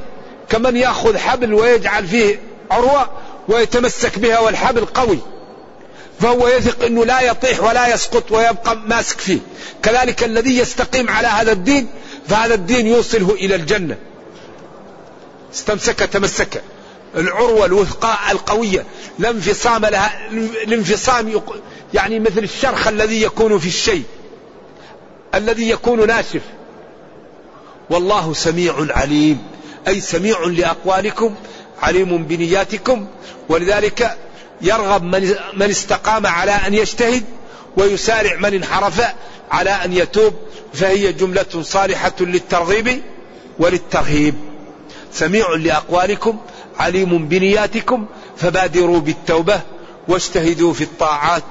كمن 0.49 0.76
يأخذ 0.76 1.18
حبل 1.18 1.55
ويجعل 1.55 2.07
فيه 2.07 2.41
عروة 2.70 3.11
ويتمسك 3.49 4.18
بها 4.18 4.38
والحبل 4.38 4.84
قوي. 4.84 5.18
فهو 6.20 6.49
يثق 6.49 6.84
أنه 6.84 7.05
لا 7.05 7.20
يطيح 7.20 7.61
ولا 7.61 7.95
يسقط 7.95 8.32
ويبقى 8.32 8.76
ماسك 8.76 9.20
فيه. 9.20 9.38
كذلك 9.82 10.24
الذي 10.24 10.59
يستقيم 10.59 11.11
على 11.11 11.28
هذا 11.28 11.53
الدين 11.53 11.88
فهذا 12.28 12.55
الدين 12.55 12.86
يوصله 12.86 13.30
إلى 13.34 13.55
الجنة. 13.55 13.97
استمسك 15.55 15.99
تمسك. 15.99 16.62
العروة 17.17 17.67
الوثقاء 17.67 18.19
القوية 18.33 18.85
لا 19.19 19.31
انفصام 19.31 19.87
لها 19.87 20.29
الانفصام 20.65 21.43
يعني 21.95 22.21
مثل 22.21 22.39
الشرخ 22.39 22.89
الذي 22.89 23.23
يكون 23.23 23.59
في 23.59 23.67
الشيء 23.67 24.05
الذي 25.35 25.71
يكون 25.71 26.07
ناشف. 26.07 26.43
والله 27.91 28.35
سميع 28.35 28.75
عليم 28.91 29.39
أي 29.89 30.01
سميع 30.01 30.41
لأقوالكم 30.41 31.35
عليم 31.83 32.25
بنياتكم 32.25 33.07
ولذلك 33.49 34.19
يرغب 34.63 35.03
من, 35.03 35.35
من 35.57 35.71
استقام 35.71 36.27
على 36.27 36.53
أن 36.53 36.75
يجتهد 36.75 37.25
ويسارع 37.77 38.37
من 38.37 38.55
انحرف 38.55 39.03
على 39.51 39.71
أن 39.71 39.93
يتوب 39.93 40.35
فهي 40.75 41.13
جملة 41.13 41.63
صالحة 41.63 42.15
للترغيب 42.21 43.03
وللترهيب. 43.59 44.35
سميع 45.13 45.55
لأقوالكم 45.55 46.39
عليم 46.81 47.28
بنياتكم 47.28 48.07
فبادروا 48.37 49.01
بالتوبة 49.01 49.61
واجتهدوا 50.09 50.72
في 50.72 50.85
الطاعات. 50.85 51.43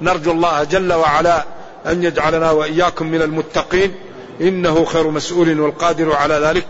نرجو 0.00 0.32
الله 0.32 0.64
جل 0.64 0.92
وعلا 0.92 1.44
أن 1.86 2.02
يجعلنا 2.02 2.50
وإياكم 2.50 3.06
من 3.06 3.22
المتقين. 3.22 3.94
إنه 4.40 4.84
خير 4.84 5.10
مسؤول 5.10 5.60
والقادر 5.60 6.12
على 6.16 6.34
ذلك. 6.34 6.66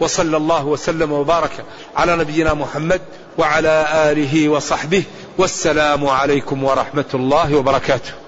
وصلى 0.00 0.36
الله 0.36 0.66
وسلم 0.66 1.12
وبارك 1.12 1.64
على 1.96 2.16
نبينا 2.16 2.54
محمد 2.54 3.00
وعلى 3.38 3.86
آله 4.12 4.48
وصحبه. 4.48 5.02
والسلام 5.38 6.06
عليكم 6.06 6.64
ورحمة 6.64 7.10
الله 7.14 7.56
وبركاته. 7.56 8.25